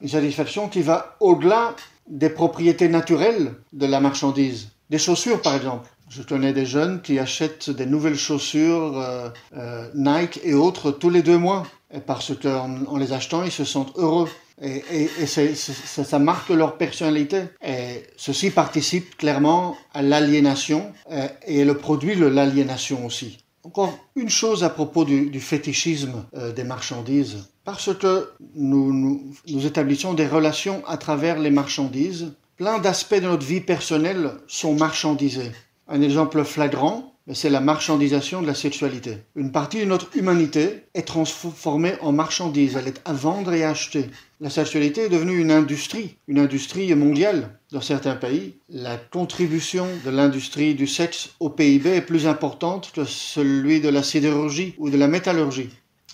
une 0.00 0.08
satisfaction 0.08 0.68
qui 0.68 0.82
va 0.82 1.16
au-delà 1.18 1.74
des 2.10 2.28
propriétés 2.28 2.88
naturelles 2.88 3.54
de 3.72 3.86
la 3.86 4.00
marchandise. 4.00 4.68
Des 4.90 4.98
chaussures, 4.98 5.40
par 5.40 5.54
exemple 5.54 5.88
Je 6.10 6.22
connais 6.22 6.52
des 6.52 6.66
jeunes 6.66 7.00
qui 7.00 7.18
achètent 7.18 7.70
des 7.70 7.86
nouvelles 7.86 8.16
chaussures 8.18 8.98
euh, 8.98 9.28
euh, 9.56 9.88
Nike 9.94 10.40
et 10.44 10.54
autres 10.54 10.90
tous 10.90 11.10
les 11.10 11.22
deux 11.22 11.38
mois. 11.38 11.62
parce 12.06 12.32
qu'en 12.36 12.84
en 12.86 12.96
les 12.96 13.12
achetant, 13.12 13.42
ils 13.44 13.52
se 13.52 13.64
sentent 13.64 13.92
heureux. 13.96 14.28
Et, 14.62 14.82
et, 15.20 15.26
ça 15.26 16.18
marque 16.18 16.50
leur 16.50 16.76
personnalité. 16.76 17.44
Et 17.64 18.02
ceci 18.16 18.50
participe 18.50 19.16
clairement 19.16 19.76
à 19.94 20.02
l'aliénation 20.02 20.92
euh, 21.10 21.28
et 21.46 21.64
le 21.64 21.76
produit 21.76 22.16
de 22.16 22.26
l'aliénation 22.26 23.06
aussi. 23.06 23.38
Encore 23.62 23.98
une 24.16 24.30
chose 24.30 24.64
à 24.64 24.70
propos 24.70 25.04
du, 25.04 25.40
fétichisme 25.40 26.24
des 26.56 26.64
marchandises. 26.64 27.48
Parce 27.64 27.94
que 27.94 28.30
nous, 28.54 29.34
nous 29.46 29.66
établissons 29.66 30.14
des 30.14 30.26
relations 30.26 30.82
à 30.86 30.96
travers 30.96 31.38
les 31.38 31.50
marchandises, 31.50 32.32
plein 32.56 32.78
d'aspects 32.78 33.14
de 33.14 33.26
notre 33.26 33.46
vie 33.46 33.60
personnelle 33.60 34.32
sont 34.46 34.74
marchandisés. 34.74 35.52
Un 35.88 36.02
exemple 36.02 36.44
flagrant, 36.44 37.09
c'est 37.34 37.50
la 37.50 37.60
marchandisation 37.60 38.42
de 38.42 38.46
la 38.46 38.54
sexualité. 38.54 39.18
Une 39.36 39.52
partie 39.52 39.80
de 39.80 39.84
notre 39.84 40.16
humanité 40.16 40.84
est 40.94 41.06
transformée 41.06 41.94
en 42.00 42.12
marchandise, 42.12 42.76
elle 42.76 42.88
est 42.88 43.00
à 43.04 43.12
vendre 43.12 43.52
et 43.52 43.64
à 43.64 43.70
acheter. 43.70 44.10
La 44.40 44.50
sexualité 44.50 45.02
est 45.02 45.08
devenue 45.08 45.38
une 45.38 45.50
industrie, 45.50 46.16
une 46.26 46.38
industrie 46.38 46.94
mondiale. 46.94 47.58
Dans 47.72 47.80
certains 47.80 48.16
pays, 48.16 48.54
la 48.68 48.96
contribution 48.96 49.86
de 50.04 50.10
l'industrie 50.10 50.74
du 50.74 50.86
sexe 50.86 51.30
au 51.40 51.50
PIB 51.50 51.90
est 51.90 52.00
plus 52.00 52.26
importante 52.26 52.90
que 52.92 53.04
celui 53.04 53.80
de 53.80 53.88
la 53.88 54.02
sidérurgie 54.02 54.74
ou 54.78 54.90
de 54.90 54.96
la 54.96 55.08
métallurgie. 55.08 55.70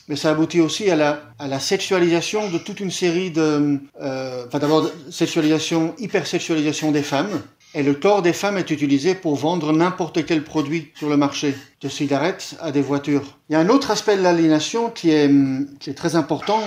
Mais 0.09 0.17
ça 0.17 0.31
aboutit 0.31 0.61
aussi 0.61 0.89
à 0.91 0.97
la, 0.97 1.61
sexualisation 1.61 2.49
de 2.51 2.59
toute 2.59 2.79
une 2.81 2.93
série 2.93 3.31
de... 3.31 3.79
Euh, 4.01 4.45
enfin 4.47 4.61
d'abord, 4.61 4.89
sexualisation, 5.11 5.95
hypersexualisation 5.99 6.93
des 6.93 7.03
femmes, 7.03 7.43
et 7.77 7.83
le 7.83 7.93
corps 7.93 8.23
des 8.23 8.33
femmes 8.33 8.57
est 8.57 8.71
utilisé 8.71 9.15
pour 9.15 9.37
vendre 9.37 9.71
n'importe 9.71 10.25
quel 10.25 10.43
produit 10.43 10.91
sur 10.95 11.11
le 11.11 11.19
marché, 11.19 11.55
de 11.83 11.89
cigarettes 11.91 12.57
à 12.61 12.73
des 12.73 12.81
voitures. 12.81 13.39
Il 13.51 13.53
y 13.53 13.57
a 13.57 13.61
un 13.61 13.69
autre 13.69 13.91
aspect 13.91 14.17
de 14.17 14.23
l'aliénation 14.23 14.89
qui 14.89 15.11
est, 15.11 15.31
qui 15.79 15.91
est 15.91 15.95
très 15.95 16.17
important 16.17 16.59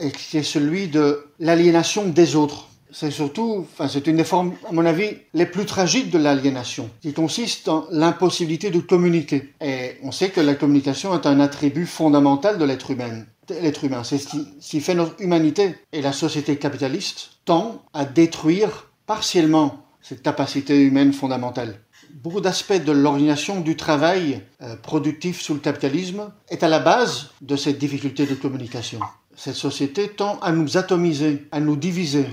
et 0.00 0.10
qui 0.10 0.38
est 0.38 0.42
celui 0.42 0.88
de 0.88 1.26
l'aliénation 1.38 2.08
des 2.08 2.34
autres. 2.34 2.68
C'est 2.90 3.10
surtout, 3.10 3.66
enfin, 3.72 3.88
c'est 3.88 4.06
une 4.06 4.16
des 4.16 4.24
formes, 4.24 4.54
à 4.66 4.72
mon 4.72 4.86
avis, 4.86 5.10
les 5.34 5.44
plus 5.44 5.66
tragiques 5.66 6.10
de 6.10 6.18
l'aliénation, 6.18 6.88
qui 7.02 7.12
consiste 7.12 7.66
dans 7.66 7.86
l'impossibilité 7.90 8.70
de 8.70 8.78
communiquer. 8.78 9.52
Et 9.60 9.96
on 10.02 10.12
sait 10.12 10.30
que 10.30 10.40
la 10.40 10.54
communication 10.54 11.14
est 11.14 11.26
un 11.26 11.40
attribut 11.40 11.86
fondamental 11.86 12.56
de 12.56 12.64
l'être 12.64 12.90
humain. 12.90 13.24
L'être 13.50 13.84
humain, 13.84 14.02
c'est 14.02 14.16
ce 14.16 14.28
qui, 14.28 14.46
ce 14.60 14.70
qui 14.70 14.80
fait 14.80 14.94
notre 14.94 15.20
humanité. 15.20 15.74
Et 15.92 16.00
la 16.00 16.12
société 16.12 16.56
capitaliste 16.56 17.32
tend 17.44 17.82
à 17.92 18.06
détruire 18.06 18.88
partiellement 19.06 19.83
cette 20.04 20.22
capacité 20.22 20.82
humaine 20.82 21.14
fondamentale. 21.14 21.80
Beaucoup 22.12 22.42
d'aspects 22.42 22.84
de 22.84 22.92
l'organisation 22.92 23.60
du 23.60 23.74
travail 23.74 24.42
euh, 24.62 24.76
productif 24.76 25.40
sous 25.40 25.54
le 25.54 25.60
capitalisme 25.60 26.30
est 26.50 26.62
à 26.62 26.68
la 26.68 26.78
base 26.78 27.30
de 27.40 27.56
cette 27.56 27.78
difficulté 27.78 28.26
de 28.26 28.34
communication. 28.34 29.00
Cette 29.34 29.54
société 29.54 30.10
tend 30.10 30.38
à 30.40 30.52
nous 30.52 30.76
atomiser, 30.76 31.48
à 31.50 31.58
nous 31.58 31.76
diviser, 31.76 32.26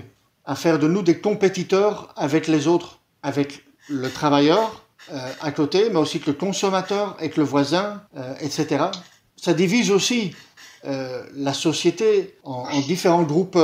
à 0.46 0.56
faire 0.56 0.80
de 0.80 0.88
nous 0.88 1.02
des 1.02 1.20
compétiteurs 1.20 2.14
avec 2.18 2.48
les 2.48 2.68
autres, 2.68 3.00
avec 3.24 3.64
le 3.88 4.10
travailleur 4.10 4.86
euh, 5.14 5.32
à 5.42 5.52
côté, 5.52 5.90
mais 5.90 6.00
aussi 6.00 6.20
que 6.20 6.32
le 6.32 6.38
consommateur, 6.38 7.16
avec 7.20 7.38
le 7.38 7.44
voisin, 7.44 8.04
euh, 8.18 8.34
etc. 8.42 8.86
Ça 9.38 9.54
divise 9.54 9.92
aussi 9.92 10.36
la 10.84 11.54
société 11.54 12.36
en, 12.44 12.64
en 12.64 12.80
différents 12.82 13.22
groupes 13.22 13.56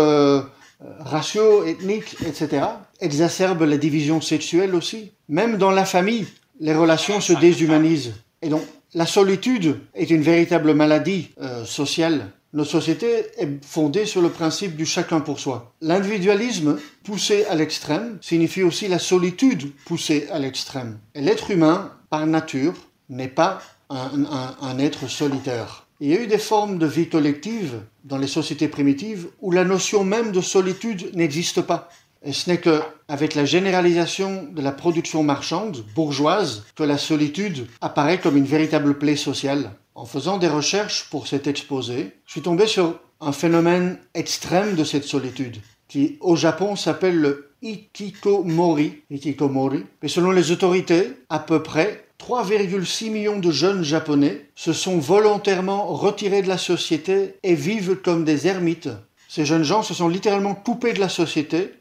raciaux, 1.00 1.66
ethniques, 1.66 2.16
etc., 2.26 2.66
exacerbe 3.00 3.64
la 3.64 3.78
division 3.78 4.22
sexuelle 4.22 4.76
aussi. 4.76 5.12
Même 5.30 5.58
dans 5.58 5.72
la 5.72 5.86
famille, 5.86 6.28
les 6.60 6.74
relations 6.74 7.22
se 7.22 7.34
déshumanisent. 7.34 8.14
Et 8.42 8.50
donc, 8.50 8.64
la 8.94 9.06
solitude 9.06 9.80
est 9.96 10.10
une 10.10 10.22
véritable 10.22 10.74
maladie 10.74 11.30
euh, 11.42 11.66
sociale. 11.66 12.32
Notre 12.54 12.72
société 12.72 13.26
est 13.38 13.64
fondée 13.66 14.06
sur 14.06 14.22
le 14.22 14.30
principe 14.30 14.76
du 14.76 14.86
chacun 14.86 15.20
pour 15.20 15.40
soi. 15.40 15.74
L'individualisme 15.82 16.80
poussé 17.04 17.46
à 17.46 17.56
l'extrême 17.56 18.18
signifie 18.22 18.64
aussi 18.64 18.88
la 18.88 19.00
solitude 19.00 19.72
poussée 19.86 20.28
à 20.32 20.40
l'extrême. 20.40 21.00
Et 21.14 21.22
l'être 21.22 21.52
humain, 21.52 21.92
par 22.10 22.26
nature, 22.26 22.74
n'est 23.10 23.28
pas 23.28 23.62
un 23.90 24.80
être 24.80 25.08
solitaire. 25.08 25.87
Il 26.00 26.10
y 26.10 26.14
a 26.16 26.22
eu 26.22 26.28
des 26.28 26.38
formes 26.38 26.78
de 26.78 26.86
vie 26.86 27.10
collective 27.10 27.82
dans 28.04 28.20
les 28.20 28.28
sociétés 28.28 28.68
primitives 28.68 29.30
où 29.42 29.52
la 29.52 29.64
notion 29.64 30.04
même 30.04 30.32
de 30.32 30.42
solitude 30.42 31.10
n'existe 31.16 31.62
pas. 31.62 31.90
Et 32.24 32.34
ce 32.34 32.50
n'est 32.50 32.60
qu'avec 32.60 33.34
la 33.34 33.46
généralisation 33.46 34.48
de 34.52 34.62
la 34.62 34.72
production 34.72 35.24
marchande, 35.24 35.84
bourgeoise, 35.96 36.66
que 36.76 36.84
la 36.84 37.00
solitude 37.00 37.68
apparaît 37.82 38.20
comme 38.20 38.38
une 38.38 38.46
véritable 38.46 39.00
plaie 39.00 39.16
sociale. 39.16 39.72
En 39.96 40.06
faisant 40.06 40.38
des 40.38 40.48
recherches 40.48 41.10
pour 41.10 41.28
cet 41.28 41.48
exposé, 41.48 42.12
je 42.28 42.32
suis 42.32 42.42
tombé 42.42 42.68
sur 42.68 43.00
un 43.20 43.32
phénomène 43.32 43.98
extrême 44.14 44.76
de 44.76 44.84
cette 44.84 45.06
solitude, 45.06 45.58
qui 45.88 46.18
au 46.22 46.36
Japon 46.36 46.76
s'appelle 46.76 47.18
le 47.18 47.50
ikikomori. 47.64 49.02
ikikomori. 49.10 49.84
Et 50.04 50.08
selon 50.08 50.30
les 50.30 50.52
autorités, 50.52 51.14
à 51.30 51.40
peu 51.40 51.64
près 51.64 52.07
3,6 52.20 53.12
millions 53.12 53.40
de 53.40 53.52
jeunes 53.52 53.84
japonais 53.84 54.50
se 54.56 54.74
sont 54.74 54.98
volontairement 54.98 55.86
retirés 55.88 56.42
de 56.42 56.48
la 56.48 56.58
société 56.58 57.36
et 57.44 57.56
vivent 57.56 57.98
comme 57.98 58.26
des 58.26 58.48
ermites. 58.48 58.90
Ces 59.28 59.46
jeunes 59.46 59.64
gens 59.64 59.84
se 59.84 59.94
sont 59.94 60.08
littéralement 60.08 60.56
coupés 60.56 60.94
de 60.94 61.00
la 61.00 61.10
société. 61.10 61.74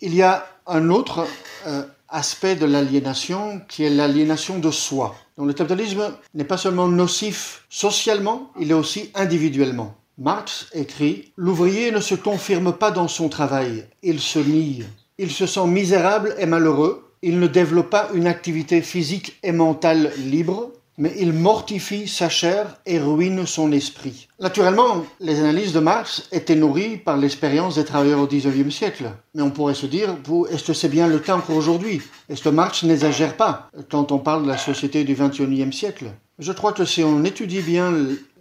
Il 0.00 0.14
y 0.14 0.22
a 0.22 0.46
un 0.66 0.90
autre 0.90 1.26
euh, 1.66 1.84
aspect 2.08 2.56
de 2.56 2.66
l'aliénation 2.66 3.60
qui 3.68 3.84
est 3.84 3.90
l'aliénation 3.90 4.58
de 4.58 4.70
soi. 4.70 5.14
Donc 5.38 5.46
le 5.46 5.52
capitalisme 5.52 6.12
n'est 6.34 6.44
pas 6.44 6.56
seulement 6.56 6.88
nocif 6.88 7.64
socialement, 7.70 8.50
il 8.58 8.70
est 8.70 8.74
aussi 8.74 9.10
individuellement. 9.14 9.96
Marx 10.18 10.66
écrit 10.74 11.32
L'ouvrier 11.36 11.92
ne 11.92 12.00
se 12.00 12.14
confirme 12.14 12.72
pas 12.72 12.90
dans 12.90 13.08
son 13.08 13.28
travail, 13.28 13.86
il 14.02 14.20
se 14.20 14.38
nie. 14.38 14.84
Il 15.16 15.30
se 15.30 15.46
sent 15.46 15.66
misérable 15.66 16.34
et 16.38 16.46
malheureux 16.46 17.09
il 17.22 17.38
ne 17.38 17.46
développe 17.46 17.90
pas 17.90 18.08
une 18.14 18.26
activité 18.26 18.80
physique 18.80 19.38
et 19.42 19.52
mentale 19.52 20.12
libre, 20.16 20.72
mais 20.96 21.14
il 21.18 21.32
mortifie 21.32 22.06
sa 22.08 22.28
chair 22.28 22.78
et 22.84 22.98
ruine 22.98 23.46
son 23.46 23.72
esprit. 23.72 24.28
Naturellement, 24.38 25.04
les 25.18 25.40
analyses 25.40 25.72
de 25.72 25.80
Marx 25.80 26.28
étaient 26.30 26.56
nourries 26.56 26.98
par 26.98 27.16
l'expérience 27.16 27.76
des 27.76 27.84
travailleurs 27.84 28.20
au 28.20 28.26
XIXe 28.26 28.74
siècle. 28.74 29.10
Mais 29.34 29.42
on 29.42 29.50
pourrait 29.50 29.74
se 29.74 29.86
dire, 29.86 30.16
est-ce 30.50 30.64
que 30.64 30.74
c'est 30.74 30.88
bien 30.88 31.06
le 31.06 31.18
cas 31.18 31.38
pour 31.38 31.56
aujourd'hui? 31.56 32.02
Est-ce 32.28 32.42
que 32.42 32.50
Marx 32.50 32.82
n'exagère 32.82 33.36
pas 33.36 33.70
quand 33.90 34.12
on 34.12 34.18
parle 34.18 34.42
de 34.42 34.48
la 34.48 34.58
société 34.58 35.04
du 35.04 35.14
XXIe 35.14 35.72
siècle? 35.72 36.06
Je 36.38 36.52
crois 36.52 36.72
que 36.72 36.84
si 36.84 37.02
on 37.02 37.24
étudie 37.24 37.60
bien 37.60 37.92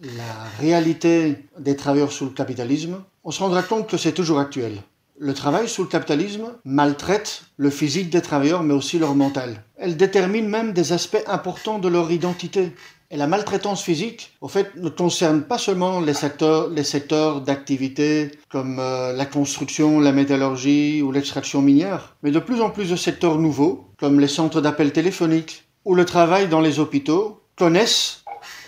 la 0.01 0.59
réalité 0.59 1.35
des 1.57 1.75
travailleurs 1.75 2.11
sous 2.11 2.25
le 2.25 2.31
capitalisme, 2.31 2.97
on 3.23 3.31
se 3.31 3.39
rendra 3.39 3.61
compte 3.61 3.87
que 3.87 3.97
c'est 3.97 4.13
toujours 4.13 4.39
actuel. 4.39 4.81
Le 5.21 5.34
travail 5.34 5.67
sous 5.67 5.84
le 5.84 5.89
capitalisme 5.89 6.53
maltraite 6.63 7.41
le 7.58 7.69
physique 7.69 8.10
des 8.10 8.21
travailleurs, 8.21 8.63
mais 8.63 8.73
aussi 8.73 8.97
leur 8.97 9.15
mental. 9.15 9.65
Elle 9.75 9.97
détermine 9.97 10.47
même 10.47 10.71
des 10.71 10.93
aspects 10.93 11.21
importants 11.27 11.77
de 11.77 11.89
leur 11.89 12.10
identité. 12.10 12.71
Et 13.12 13.17
la 13.17 13.27
maltraitance 13.27 13.84
physique, 13.84 14.32
au 14.39 14.47
fait, 14.47 14.73
ne 14.77 14.88
concerne 14.88 15.41
pas 15.41 15.58
seulement 15.58 15.99
les 15.99 16.13
secteurs, 16.13 17.41
d'activité 17.41 18.32
comme 18.49 18.79
euh, 18.79 19.12
la 19.12 19.25
construction, 19.25 19.99
la 19.99 20.13
métallurgie 20.13 21.01
ou 21.01 21.12
l'extraction 21.12 21.62
minière, 21.62 22.15
mais 22.23 22.32
de 22.32 22.39
plus 22.39 22.62
en 22.62 22.69
plus 22.69 22.89
de 22.89 22.95
secteurs 22.95 23.39
nouveaux, 23.39 23.89
comme 23.99 24.21
les 24.21 24.27
centres 24.29 24.62
d'appel 24.62 24.93
téléphoniques 24.93 25.65
ou 25.84 25.95
le 25.95 26.05
travail 26.05 26.47
dans 26.47 26.62
les 26.62 26.79
hôpitaux, 26.79 27.41
connaissent 27.58 28.23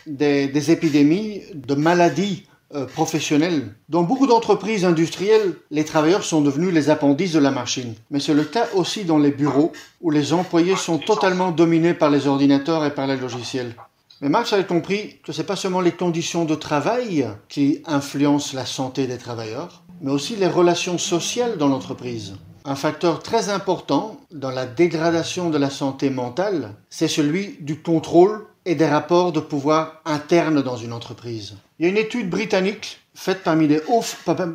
des 0.06 0.72
épidémies 0.72 1.44
de 1.54 1.76
maladies 1.76 2.44
euh, 2.76 2.86
professionnels. 2.86 3.76
Dans 3.90 4.04
beaucoup 4.04 4.28
d'entreprises 4.28 4.86
industrielles, 4.86 5.56
les 5.72 5.86
travailleurs 5.86 6.24
sont 6.24 6.42
devenus 6.42 6.74
les 6.74 6.90
appendices 6.90 7.34
de 7.34 7.40
la 7.40 7.52
machine. 7.52 7.94
Mais 8.10 8.20
c'est 8.20 8.34
le 8.34 8.44
cas 8.44 8.68
aussi 8.76 9.04
dans 9.04 9.18
les 9.18 9.32
bureaux, 9.32 9.72
où 10.02 10.12
les 10.12 10.34
employés 10.34 10.76
sont 10.76 10.98
totalement 10.98 11.52
dominés 11.52 11.94
par 11.94 12.10
les 12.10 12.28
ordinateurs 12.28 12.86
et 12.86 12.94
par 12.94 13.08
les 13.08 13.18
logiciels. 13.18 13.76
Mais 14.22 14.30
Marx 14.30 14.54
avait 14.54 14.66
compris 14.66 15.18
que 15.24 15.32
ce 15.32 15.42
n'est 15.42 15.48
pas 15.48 15.56
seulement 15.56 15.82
les 15.82 15.94
conditions 15.94 16.46
de 16.46 16.54
travail 16.56 17.28
qui 17.50 17.82
influencent 17.88 18.56
la 18.56 18.68
santé 18.68 19.08
des 19.08 19.18
travailleurs, 19.18 19.84
mais 20.00 20.12
aussi 20.12 20.36
les 20.36 20.48
relations 20.48 20.98
sociales 21.00 21.58
dans 21.58 21.68
l'entreprise. 21.68 22.36
Un 22.64 22.76
facteur 22.76 23.24
très 23.24 23.50
important 23.50 24.18
dans 24.32 24.52
la 24.52 24.68
dégradation 24.68 25.50
de 25.50 25.58
la 25.58 25.72
santé 25.72 26.12
mentale, 26.12 26.76
c'est 26.92 27.08
celui 27.08 27.58
du 27.62 27.82
contrôle 27.82 28.46
et 28.66 28.76
des 28.76 28.88
rapports 28.88 29.32
de 29.32 29.40
pouvoir 29.40 30.02
internes 30.06 30.62
dans 30.62 30.78
une 30.78 30.94
entreprise. 30.94 31.56
Il 31.80 31.86
y 31.86 31.86
a 31.88 31.92
une 31.92 31.98
étude 31.98 32.30
britannique 32.30 33.00
faite 33.16 33.44
parmi 33.44 33.68
les, 33.68 33.82
hauts, 33.88 34.04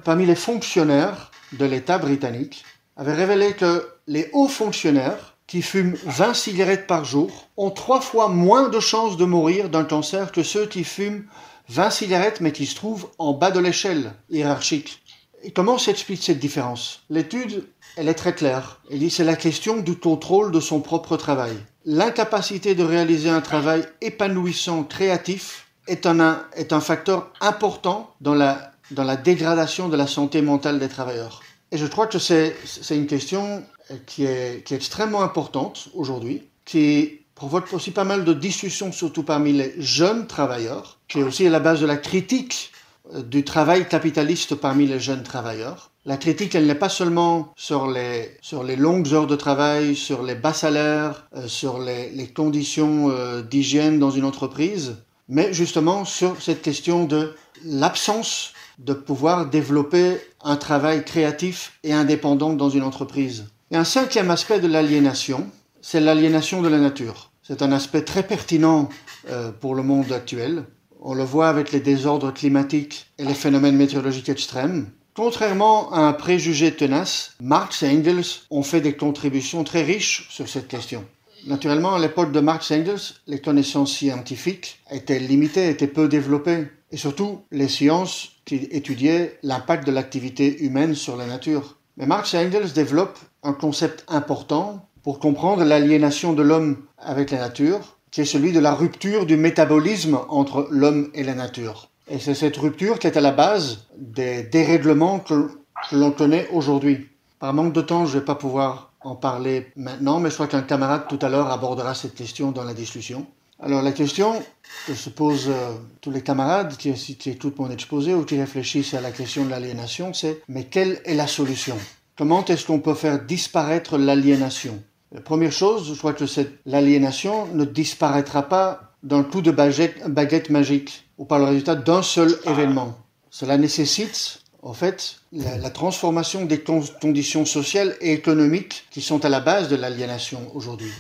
parmi 0.05 0.27
les 0.27 0.35
fonctionnaires 0.35 1.31
de 1.53 1.65
l'État 1.65 1.99
britannique 1.99 2.65
avait 2.97 3.15
révélé 3.15 3.53
que 3.53 3.89
les 4.07 4.31
hauts 4.33 4.49
fonctionnaires 4.49 5.37
qui 5.47 5.63
fument 5.63 5.97
20 6.05 6.35
cigarettes 6.35 6.87
par 6.87 7.05
jour 7.05 7.49
ont 7.57 7.71
trois 7.71 8.01
fois 8.01 8.29
moins 8.29 8.69
de 8.69 8.81
chances 8.81 9.17
de 9.17 9.25
mourir 9.25 9.69
d'un 9.69 9.85
cancer 9.85 10.33
que 10.33 10.43
ceux 10.43 10.67
qui 10.67 10.83
fument 10.83 11.25
20 11.69 11.91
cigarettes 11.91 12.41
mais 12.41 12.53
qui 12.53 12.67
se 12.67 12.75
trouvent 12.75 13.11
en 13.19 13.33
bas 13.33 13.51
de 13.51 13.61
l'échelle 13.61 14.13
hiérarchique. 14.31 15.03
Et 15.43 15.53
comment 15.53 15.79
s'explique 15.79 16.23
cette 16.23 16.39
différence? 16.39 17.03
L'étude, 17.11 17.69
elle 17.97 18.09
est 18.09 18.15
très 18.15 18.35
claire. 18.35 18.81
Elle 18.91 18.99
dit 18.99 19.11
c'est 19.11 19.25
la 19.25 19.37
question 19.37 19.77
du 19.77 19.97
contrôle 19.97 20.51
de 20.51 20.61
son 20.61 20.81
propre 20.81 21.17
travail. 21.17 21.57
L'incapacité 21.89 22.75
de 22.75 22.83
réaliser 22.83 23.31
un 23.31 23.41
travail 23.41 23.85
épanouissant, 24.01 24.83
créatif, 24.83 25.69
est 25.87 26.05
un, 26.05 26.43
est 26.57 26.73
un 26.73 26.81
facteur 26.81 27.31
important 27.41 28.13
dans 28.21 28.35
la, 28.35 28.73
dans 28.91 29.05
la 29.05 29.15
dégradation 29.15 29.89
de 29.89 29.97
la 29.97 30.09
santé 30.09 30.43
mentale 30.43 30.81
des 30.81 30.89
travailleurs. 30.89 31.43
Et 31.71 31.79
je 31.79 31.87
crois 31.87 32.09
que 32.09 32.19
c'est 32.19 32.57
une 32.91 33.07
question 33.07 33.63
qui 34.07 34.25
est, 34.25 34.65
qui 34.65 34.75
est 34.75 34.77
extrêmement 34.77 35.23
importante 35.23 35.89
aujourd'hui, 35.95 36.43
qui 36.65 37.21
provoque 37.37 37.73
aussi 37.73 37.93
pas 37.93 38.03
mal 38.03 38.25
de 38.25 38.33
discussions, 38.33 38.91
surtout 38.91 39.23
parmi 39.23 39.53
les 39.53 39.73
jeunes 39.79 40.27
travailleurs, 40.27 40.99
qui 41.07 41.21
est 41.21 41.23
aussi 41.23 41.47
à 41.47 41.51
la 41.51 41.61
base 41.61 41.81
de 41.81 41.87
la 41.87 41.97
critique 41.97 42.73
euh, 43.15 43.23
du 43.23 43.45
travail 43.45 43.87
capitaliste 43.87 44.57
parmi 44.57 44.87
les 44.87 44.99
jeunes 44.99 45.23
travailleurs. 45.23 45.93
La 46.09 46.17
critique, 46.17 46.55
elle 46.55 46.67
n'est 46.67 46.77
pas 46.77 46.89
seulement 46.89 47.53
sur 47.57 47.91
les, 47.91 48.31
sur 48.41 48.63
les 48.63 48.77
longues 48.77 49.13
heures 49.13 49.27
de 49.27 49.35
travail, 49.35 49.97
sur 49.97 50.23
les 50.23 50.37
bas 50.37 50.53
salaires, 50.53 51.27
euh, 51.35 51.49
sur 51.49 51.81
les, 51.81 52.29
conditions 52.29 53.11
euh, 53.11 53.43
d'hygiène 53.43 53.99
dans 53.99 54.13
une 54.13 54.25
entreprise, 54.25 54.99
mais 55.29 55.53
justement 55.53 56.05
sur 56.05 56.41
cette 56.41 56.63
question 56.63 57.07
de 57.07 57.35
l'absence 57.65 58.53
de 58.79 58.93
pouvoir 58.93 59.47
développer 59.51 60.19
un 60.45 60.55
travail 60.55 61.05
créatif 61.05 61.73
et 61.83 61.93
indépendant 61.93 62.53
dans 62.53 62.71
une 62.71 62.85
entreprise. 62.85 63.47
Et 63.73 63.77
un 63.77 63.83
cinquième 63.83 64.31
aspect 64.31 64.61
de 64.61 64.69
l'aliénation, 64.69 65.51
c'est 65.81 65.99
l'aliénation 65.99 66.63
de 66.63 66.69
la 66.69 66.79
nature. 66.79 67.33
C'est 67.43 67.63
un 67.63 67.73
aspect 67.73 68.03
très 68.03 68.23
pertinent 68.23 68.91
euh, 69.29 69.51
pour 69.51 69.75
le 69.75 69.83
monde 69.83 70.13
actuel. 70.13 70.67
On 71.01 71.15
le 71.15 71.25
voit 71.25 71.49
avec 71.49 71.73
les 71.73 71.81
désordres 71.81 72.33
climatiques 72.33 73.09
et 73.19 73.25
les 73.25 73.35
phénomènes 73.35 73.77
météorologiques 73.77 74.29
extrêmes. 74.29 74.87
Contrairement 75.17 75.91
à 75.95 76.01
un 76.01 76.13
préjugé 76.13 76.73
tenace, 76.73 77.37
Marx 77.41 77.83
et 77.83 77.89
Engels 77.89 78.43
ont 78.51 78.63
fait 78.63 78.83
des 78.83 78.97
contributions 78.97 79.65
très 79.65 79.83
riches 79.83 80.27
sur 80.29 80.47
cette 80.47 80.69
question. 80.69 81.07
Naturellement, 81.47 81.95
à 81.95 81.99
l'époque 81.99 82.33
de 82.33 82.41
Marx 82.41 82.71
et 82.71 82.75
Engels, 82.75 83.15
les 83.27 83.41
connaissances 83.41 83.95
scientifiques 83.95 84.79
étaient 84.91 85.19
limitées, 85.19 85.71
étaient 85.71 85.87
peu 85.87 86.07
développées, 86.09 86.67
et 86.93 86.99
surtout 86.99 87.41
les 87.51 87.69
sciences 87.69 88.33
qui 88.45 88.57
étudiaient 88.71 89.39
l'impact 89.43 89.87
de 89.87 89.93
l'activité 89.93 90.63
humaine 90.63 90.95
sur 90.95 91.17
la 91.17 91.25
nature. 91.25 91.79
Mais 91.97 92.05
Marx 92.05 92.35
et 92.35 92.39
Engels 92.39 92.75
développent 92.75 93.19
un 93.43 93.55
concept 93.55 94.05
important 94.09 94.87
pour 95.03 95.19
comprendre 95.19 95.65
l'aliénation 95.65 96.35
de 96.35 96.43
l'homme 96.43 96.77
avec 96.99 97.31
la 97.31 97.39
nature, 97.39 97.97
qui 98.11 98.21
est 98.21 98.27
celui 98.27 98.53
de 98.53 98.61
la 98.61 98.75
rupture 98.75 99.25
du 99.25 99.39
métabolisme 99.39 100.19
entre 100.29 100.69
l'homme 100.71 101.11
et 101.15 101.23
la 101.23 101.35
nature. 101.35 101.89
Et 102.09 102.19
c'est 102.21 102.35
cette 102.35 102.57
rupture 102.57 102.99
qui 102.99 103.07
est 103.07 103.17
à 103.17 103.21
la 103.21 103.33
base 103.33 103.87
des 103.97 104.45
dérèglements 104.45 105.19
que, 105.19 105.51
l'on 105.93 106.11
connaît 106.11 106.49
aujourd'hui. 106.53 107.09
Par 107.39 107.53
manque 107.53 107.73
de 107.73 107.83
temps, 107.83 108.07
je 108.07 108.15
ne 108.15 108.21
vais 108.21 108.25
pas 108.25 108.35
pouvoir 108.35 108.93
en 109.03 109.15
parler 109.15 109.67
maintenant, 109.77 110.21
mais 110.21 110.31
je 110.31 110.35
crois 110.35 110.47
qu'un 110.47 110.63
camarade 110.63 111.07
tout 111.09 111.19
à 111.21 111.29
l'heure 111.29 111.51
abordera 111.51 111.95
cette 111.95 112.15
question 112.15 112.51
dans 112.51 112.65
la 112.65 112.75
discussion. 112.75 113.27
Alors 113.61 113.83
la 113.83 113.93
question 113.93 114.43
que 114.87 114.95
se 114.95 115.11
posent 115.11 115.49
euh, 115.49 115.75
tous 116.01 116.11
les 116.11 116.23
camarades 116.23 116.77
qui, 116.77 116.93
qui 116.93 117.31
écoutent 117.31 117.59
mon 117.59 117.71
exposé 117.71 118.15
ou 118.15 118.25
qui 118.25 118.39
réfléchissent 118.39 118.95
à 118.95 119.01
la 119.01 119.11
question 119.11 119.45
de 119.45 119.51
l'aliénation, 119.51 120.13
c'est 120.13 120.43
mais 120.49 120.65
quelle 120.65 121.01
est 121.05 121.15
la 121.15 121.27
solution? 121.27 121.77
Comment 122.17 122.45
est-ce 122.47 122.67
qu'on 122.67 122.81
peut 122.81 122.95
faire 122.95 123.23
disparaître 123.23 123.99
l'aliénation? 123.99 124.83
La 125.13 125.21
première 125.21 125.53
chose, 125.53 125.89
je 125.93 125.99
crois 125.99 126.15
que 126.15 126.25
l'aliénation 126.67 127.47
ne 127.55 127.65
disparaîtra 127.65 128.43
pas 128.43 128.93
d'un 129.03 129.23
coup 129.23 129.41
de 129.41 129.51
baguette 129.51 130.51
magique 130.51 131.06
ou 131.19 131.25
par 131.25 131.39
le 131.39 131.47
résultat 131.47 131.75
d'un 131.75 132.03
seul 132.03 132.39
événement. 132.45 132.97
Cela 133.31 133.57
nécessite 133.59 134.43
en 134.63 134.73
fait 134.73 135.21
la, 135.33 135.59
la, 135.59 135.71
transformation 135.71 136.45
des 136.45 136.61
conditions 136.61 137.45
sociales 137.45 137.97
et 138.01 138.13
économiques 138.13 138.87
qui 138.91 139.01
sont 139.01 139.25
à 139.25 139.29
la 139.29 139.41
base 139.41 139.69
de 139.69 139.77
l'aliénation 139.77 140.51
aujourd'hui. 140.55 140.91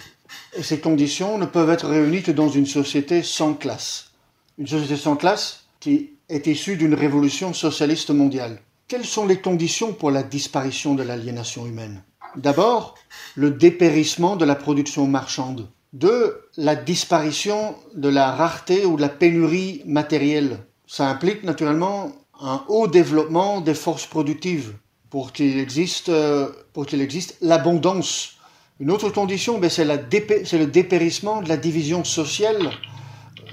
Et 0.56 0.62
ces 0.62 0.80
conditions 0.80 1.38
ne 1.38 1.46
peuvent 1.46 1.70
être 1.70 1.88
réunies 1.88 2.22
que 2.22 2.32
dans 2.32 2.48
une 2.48 2.66
société 2.66 3.22
sans 3.22 3.54
classe. 3.54 4.12
Une 4.58 4.66
société 4.66 4.96
sans 4.96 5.16
classe 5.16 5.64
qui 5.80 6.10
est 6.28 6.46
issue 6.46 6.76
d'une 6.76 6.94
révolution 6.94 7.52
socialiste 7.52 8.10
mondiale. 8.10 8.60
Quelles 8.88 9.04
sont 9.04 9.26
les 9.26 9.40
conditions 9.40 9.92
pour 9.92 10.10
la 10.10 10.22
disparition 10.22 10.94
de 10.94 11.02
l'aliénation 11.02 11.66
humaine? 11.66 12.02
D'abord, 12.36 12.94
le 13.34 13.50
dépérissement 13.50 14.36
de 14.36 14.44
la 14.44 14.54
production 14.54 15.06
marchande. 15.06 15.68
Deux, 15.92 16.48
la 16.56 16.74
disparition 16.76 17.74
de 17.94 18.08
la 18.08 18.32
rareté 18.32 18.84
ou 18.84 18.96
de 18.96 19.02
la 19.02 19.08
pénurie 19.08 19.82
matérielle. 19.86 20.58
Ça 20.86 21.08
implique 21.08 21.42
naturellement 21.42 22.12
un 22.40 22.62
haut 22.68 22.86
développement 22.86 23.60
des 23.60 23.74
forces 23.74 24.06
productives 24.06 24.74
pour 25.10 25.32
qu'il 25.32 25.58
existe, 25.58 26.08
euh, 26.08 26.48
pour 26.72 26.92
existe 26.92 27.36
l'abondance 27.40 28.36
une 28.78 28.90
autre 28.90 29.08
condition, 29.08 29.58
ben, 29.58 29.70
c'est 29.70 29.86
le 29.86 30.66
dépérissement 30.66 31.40
de 31.40 31.48
la 31.48 31.56
division 31.56 32.04
sociale 32.04 32.70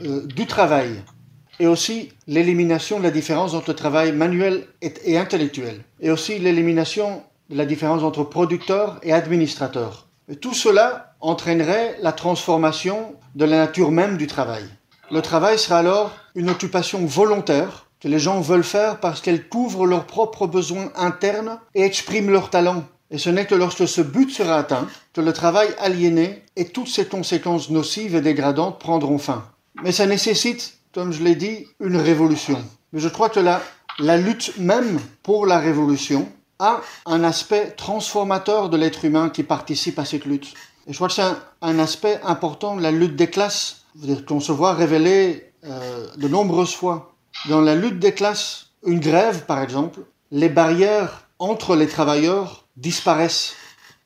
euh, 0.04 0.26
du 0.28 0.46
travail 0.46 1.02
et 1.62 1.68
aussi 1.68 2.10
l'élimination 2.28 2.98
de 2.98 3.04
la 3.04 3.12
différence 3.12 3.54
entre 3.54 3.72
travail 3.72 4.12
manuel 4.12 4.66
et, 4.82 5.18
intellectuel 5.18 5.86
et 6.02 6.12
aussi 6.12 6.40
l'élimination 6.40 7.24
de 7.50 7.56
la 7.56 7.66
différence 7.66 8.04
entre 8.04 8.26
producteur 8.26 9.00
et 9.02 9.14
administrateur. 9.14 10.08
tout 10.42 10.54
cela 10.54 11.13
entraînerait 11.24 11.98
la 12.02 12.12
transformation 12.12 13.16
de 13.34 13.46
la 13.46 13.58
nature 13.58 13.92
même 13.92 14.18
du 14.18 14.28
travail. 14.28 14.64
Le 15.10 15.22
travail 15.22 15.58
sera 15.58 15.80
alors 15.80 16.12
une 16.36 16.52
occupation 16.52 17.06
volontaire 17.06 17.88
que 18.00 18.08
les 18.08 18.20
gens 18.20 18.42
veulent 18.42 18.64
faire 18.64 19.00
parce 19.00 19.22
qu'elle 19.22 19.48
couvre 19.48 19.88
leurs 19.88 20.06
propres 20.06 20.46
besoins 20.46 20.92
internes 20.96 21.60
et 21.74 21.82
exprime 21.82 22.30
leurs 22.30 22.52
talents 22.52 22.84
et 23.14 23.20
ce 23.20 23.30
n'est 23.30 23.46
que 23.46 23.54
lorsque 23.54 23.88
ce 23.88 24.02
but 24.02 24.32
sera 24.32 24.58
atteint 24.58 24.88
que 25.14 25.22
le 25.22 25.34
travail 25.34 25.70
aliéné 25.80 26.42
et 26.56 26.66
toutes 26.66 26.88
ses 26.88 27.06
conséquences 27.06 27.70
nocives 27.70 28.16
et 28.16 28.22
dégradantes 28.22 28.80
prendront 28.80 29.20
fin. 29.20 29.46
Mais 29.84 29.92
ça 29.92 30.08
nécessite, 30.08 30.80
comme 30.96 31.14
je 31.14 31.24
l'ai 31.24 31.36
dit, 31.36 31.68
une 31.80 31.98
révolution. 31.98 32.60
Mais 32.92 33.00
je 33.00 33.08
crois 33.08 33.30
que 33.30 33.40
la, 33.40 33.62
la 34.00 34.18
lutte 34.18 34.58
même 34.58 35.00
pour 35.22 35.46
la 35.46 35.60
révolution 35.60 36.28
a 36.58 36.82
un 37.06 37.24
aspect 37.24 37.76
transformateur 37.78 38.70
de 38.70 38.78
l'être 38.78 39.06
humain 39.06 39.30
qui 39.30 39.44
participe 39.44 40.00
à 40.00 40.06
cette 40.06 40.26
lutte. 40.26 40.56
Et 40.88 40.92
je 40.92 40.98
crois 40.98 41.08
que 41.08 41.14
c'est 41.14 41.24
un, 41.62 41.80
aspect 41.80 42.20
important 42.24 42.76
de 42.76 42.82
la 42.82 42.92
lutte 42.92 43.16
des 43.16 43.30
classes, 43.30 43.86
qu'on 44.28 44.40
se 44.40 44.52
voit 44.52 44.74
révéler 44.74 45.52
euh, 45.66 46.08
de 46.18 46.28
nombreuses 46.28 46.74
fois. 46.74 47.16
Dans 47.48 47.62
la 47.62 47.76
lutte 47.76 48.00
des 48.00 48.14
classes, 48.14 48.72
une 48.86 49.00
grève 49.00 49.46
par 49.46 49.62
exemple, 49.62 50.02
les 50.32 50.50
barrières 50.50 51.28
entre 51.40 51.76
les 51.76 51.88
travailleurs 51.88 52.66
disparaissent. 52.76 53.54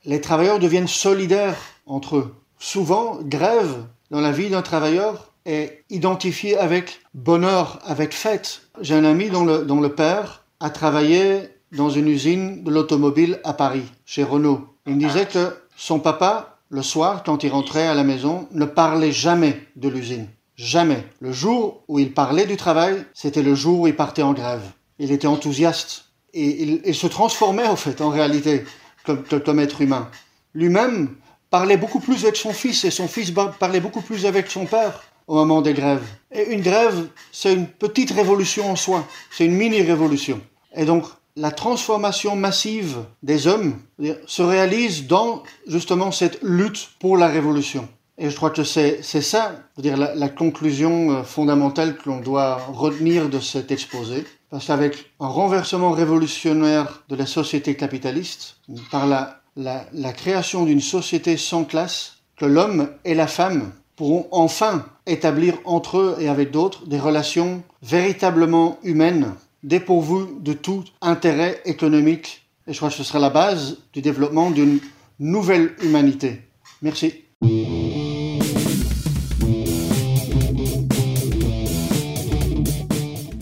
Les 0.04 0.20
travailleurs 0.20 0.58
deviennent 0.58 0.88
solidaires 0.88 1.56
entre 1.86 2.16
eux. 2.16 2.34
Souvent, 2.58 3.18
grève 3.22 3.84
dans 4.10 4.20
la 4.20 4.32
vie 4.32 4.50
d'un 4.50 4.62
travailleur 4.62 5.32
est 5.46 5.84
identifiée 5.90 6.58
avec 6.58 7.00
bonheur, 7.14 7.78
avec 7.84 8.14
fête. 8.14 8.62
J'ai 8.80 8.94
un 8.94 9.04
ami 9.04 9.30
dont 9.30 9.44
le, 9.44 9.64
dont 9.64 9.80
le 9.80 9.94
père 9.94 10.44
a 10.60 10.70
travaillé 10.70 11.48
dans 11.72 11.90
une 11.90 12.08
usine 12.08 12.62
de 12.64 12.70
l'automobile 12.70 13.40
à 13.44 13.52
Paris, 13.52 13.84
chez 14.04 14.22
Renault. 14.22 14.66
Il 14.86 14.96
me 14.96 15.00
disait 15.00 15.26
que 15.26 15.56
son 15.76 16.00
papa, 16.00 16.57
le 16.70 16.82
soir, 16.82 17.22
quand 17.24 17.42
il 17.44 17.50
rentrait 17.50 17.86
à 17.86 17.94
la 17.94 18.04
maison, 18.04 18.48
ne 18.52 18.64
parlait 18.64 19.12
jamais 19.12 19.60
de 19.76 19.88
l'usine. 19.88 20.28
Jamais. 20.56 21.04
Le 21.20 21.32
jour 21.32 21.84
où 21.88 21.98
il 21.98 22.12
parlait 22.12 22.46
du 22.46 22.56
travail, 22.56 23.04
c'était 23.14 23.42
le 23.42 23.54
jour 23.54 23.80
où 23.80 23.86
il 23.86 23.96
partait 23.96 24.22
en 24.22 24.32
grève. 24.32 24.62
Il 24.98 25.12
était 25.12 25.26
enthousiaste 25.26 26.06
et 26.34 26.80
il, 26.84 26.94
se 26.94 27.06
transformait 27.06 27.66
en 27.66 27.76
fait 27.76 28.00
en 28.00 28.10
réalité 28.10 28.64
comme, 29.04 29.22
comme 29.22 29.60
être 29.60 29.80
humain. 29.80 30.10
Lui-même 30.54 31.14
parlait 31.50 31.76
beaucoup 31.76 32.00
plus 32.00 32.24
avec 32.24 32.36
son 32.36 32.52
fils 32.52 32.84
et 32.84 32.90
son 32.90 33.08
fils 33.08 33.32
parlait 33.58 33.80
beaucoup 33.80 34.02
plus 34.02 34.26
avec 34.26 34.50
son 34.50 34.66
père 34.66 35.04
au 35.26 35.36
moment 35.36 35.62
des 35.62 35.74
grèves. 35.74 36.04
Et 36.32 36.52
une 36.52 36.60
grève, 36.60 37.06
c'est 37.32 37.54
une 37.54 37.66
petite 37.66 38.10
révolution 38.10 38.70
en 38.70 38.76
soi, 38.76 39.06
c'est 39.30 39.46
une 39.46 39.54
mini-révolution. 39.54 40.40
Et 40.74 40.84
donc 40.84 41.04
la 41.38 41.52
transformation 41.52 42.34
massive 42.34 42.98
des 43.22 43.46
hommes 43.46 43.76
se 44.26 44.42
réalise 44.42 45.06
dans 45.06 45.44
justement 45.66 46.10
cette 46.10 46.40
lutte 46.42 46.90
pour 46.98 47.16
la 47.16 47.28
révolution. 47.28 47.88
Et 48.18 48.28
je 48.28 48.36
crois 48.36 48.50
que 48.50 48.64
c'est 48.64 49.02
ça, 49.02 49.52
la 49.76 50.28
conclusion 50.28 51.12
euh, 51.12 51.22
fondamentale 51.22 51.96
que 51.96 52.08
l'on 52.08 52.20
doit 52.20 52.56
retenir 52.72 53.28
de 53.28 53.38
cet 53.38 53.70
exposé. 53.70 54.26
Parce 54.50 54.66
qu'avec 54.66 55.12
un 55.20 55.28
renversement 55.28 55.92
révolutionnaire 55.92 57.04
de 57.08 57.14
la 57.14 57.26
société 57.26 57.76
capitaliste, 57.76 58.56
par 58.90 59.06
la, 59.06 59.40
la, 59.56 59.84
la 59.92 60.12
création 60.12 60.64
d'une 60.64 60.80
société 60.80 61.36
sans 61.36 61.64
classe, 61.64 62.14
que 62.36 62.46
l'homme 62.46 62.88
et 63.04 63.14
la 63.14 63.28
femme 63.28 63.70
pourront 63.94 64.26
enfin 64.32 64.86
établir 65.06 65.58
entre 65.64 65.98
eux 65.98 66.16
et 66.18 66.28
avec 66.28 66.50
d'autres 66.50 66.86
des 66.86 66.98
relations 66.98 67.62
véritablement 67.82 68.78
humaines, 68.82 69.34
dépourvues 69.62 70.26
de 70.40 70.52
tout 70.52 70.84
intérêt 71.00 71.60
économique. 71.64 72.46
Et 72.66 72.72
je 72.72 72.78
crois 72.78 72.90
que 72.90 72.94
ce 72.94 73.04
sera 73.04 73.18
la 73.18 73.30
base 73.30 73.78
du 73.92 74.02
développement 74.02 74.50
d'une 74.50 74.80
nouvelle 75.18 75.74
humanité. 75.82 76.42
Merci. 76.82 77.14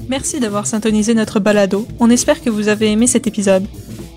Merci 0.08 0.40
d'avoir 0.40 0.66
syntonisé 0.66 1.14
notre 1.14 1.40
balado. 1.40 1.86
On 1.98 2.10
espère 2.10 2.40
que 2.40 2.48
vous 2.48 2.68
avez 2.68 2.92
aimé 2.92 3.06
cet 3.06 3.26
épisode. 3.26 3.66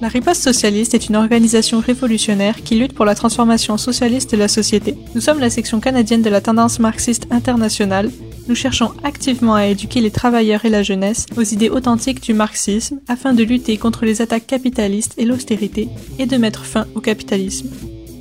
La 0.02 0.08
Riposte 0.08 0.44
socialiste 0.44 0.94
est 0.94 1.10
une 1.10 1.18
organisation 1.18 1.82
révolutionnaire 1.82 2.64
qui 2.64 2.76
lutte 2.76 2.94
pour 2.94 3.04
la 3.04 3.16
transformation 3.16 3.78
socialiste 3.78 4.32
de 4.32 4.38
la 4.38 4.48
société. 4.48 4.96
Nous 5.14 5.20
sommes 5.20 5.40
la 5.40 5.50
section 5.50 5.82
canadienne 5.82 6.22
de 6.22 6.30
la 6.30 6.40
tendance 6.40 6.80
marxiste 6.80 7.28
internationale. 7.32 8.10
Nous 8.50 8.56
cherchons 8.56 8.94
activement 9.04 9.54
à 9.54 9.68
éduquer 9.68 10.02
les 10.02 10.10
travailleurs 10.10 10.66
et 10.66 10.72
la 10.72 10.82
jeunesse 10.82 11.28
aux 11.38 11.44
idées 11.44 11.70
authentiques 11.70 12.24
du 12.24 12.34
marxisme 12.34 13.00
afin 13.08 13.34
de 13.34 13.44
lutter 13.44 13.78
contre 13.78 14.06
les 14.06 14.24
attaques 14.24 14.48
capitalistes 14.48 15.14
et 15.20 15.26
l'austérité 15.26 15.88
et 16.18 16.26
de 16.26 16.36
mettre 16.36 16.66
fin 16.66 16.88
au 16.96 17.00
capitalisme. 17.00 17.70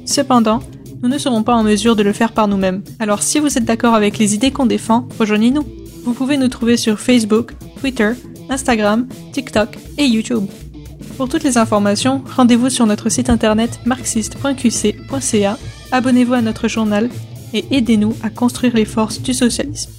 Cependant, 0.05 0.61
nous 1.03 1.09
ne 1.09 1.17
serons 1.17 1.43
pas 1.43 1.55
en 1.55 1.63
mesure 1.63 1.97
de 1.97 2.03
le 2.03 2.13
faire 2.13 2.33
par 2.33 2.47
nous-mêmes. 2.47 2.83
Alors 2.99 3.23
si 3.23 3.39
vous 3.39 3.57
êtes 3.57 3.65
d'accord 3.65 3.95
avec 3.95 4.19
les 4.19 4.35
idées 4.35 4.51
qu'on 4.51 4.67
défend, 4.67 5.09
rejoignez-nous. 5.19 5.65
Vous 6.05 6.13
pouvez 6.13 6.37
nous 6.37 6.49
trouver 6.49 6.77
sur 6.77 7.01
Facebook, 7.01 7.55
Twitter, 7.81 8.11
Instagram, 8.51 9.09
TikTok 9.33 9.79
et 9.97 10.05
YouTube. 10.05 10.45
Pour 11.17 11.31
toutes 11.31 11.45
les 11.45 11.57
informations, 11.57 12.23
rendez-vous 12.37 12.69
sur 12.69 12.85
notre 12.85 13.09
site 13.09 13.31
internet 13.31 13.81
marxiste.qc.ca, 13.87 15.59
abonnez-vous 15.91 16.35
à 16.35 16.43
notre 16.43 16.69
journal 16.69 17.09
et 17.55 17.65
aidez-nous 17.71 18.15
à 18.23 18.29
construire 18.29 18.75
les 18.75 18.85
forces 18.85 19.23
du 19.23 19.33
socialisme. 19.33 19.93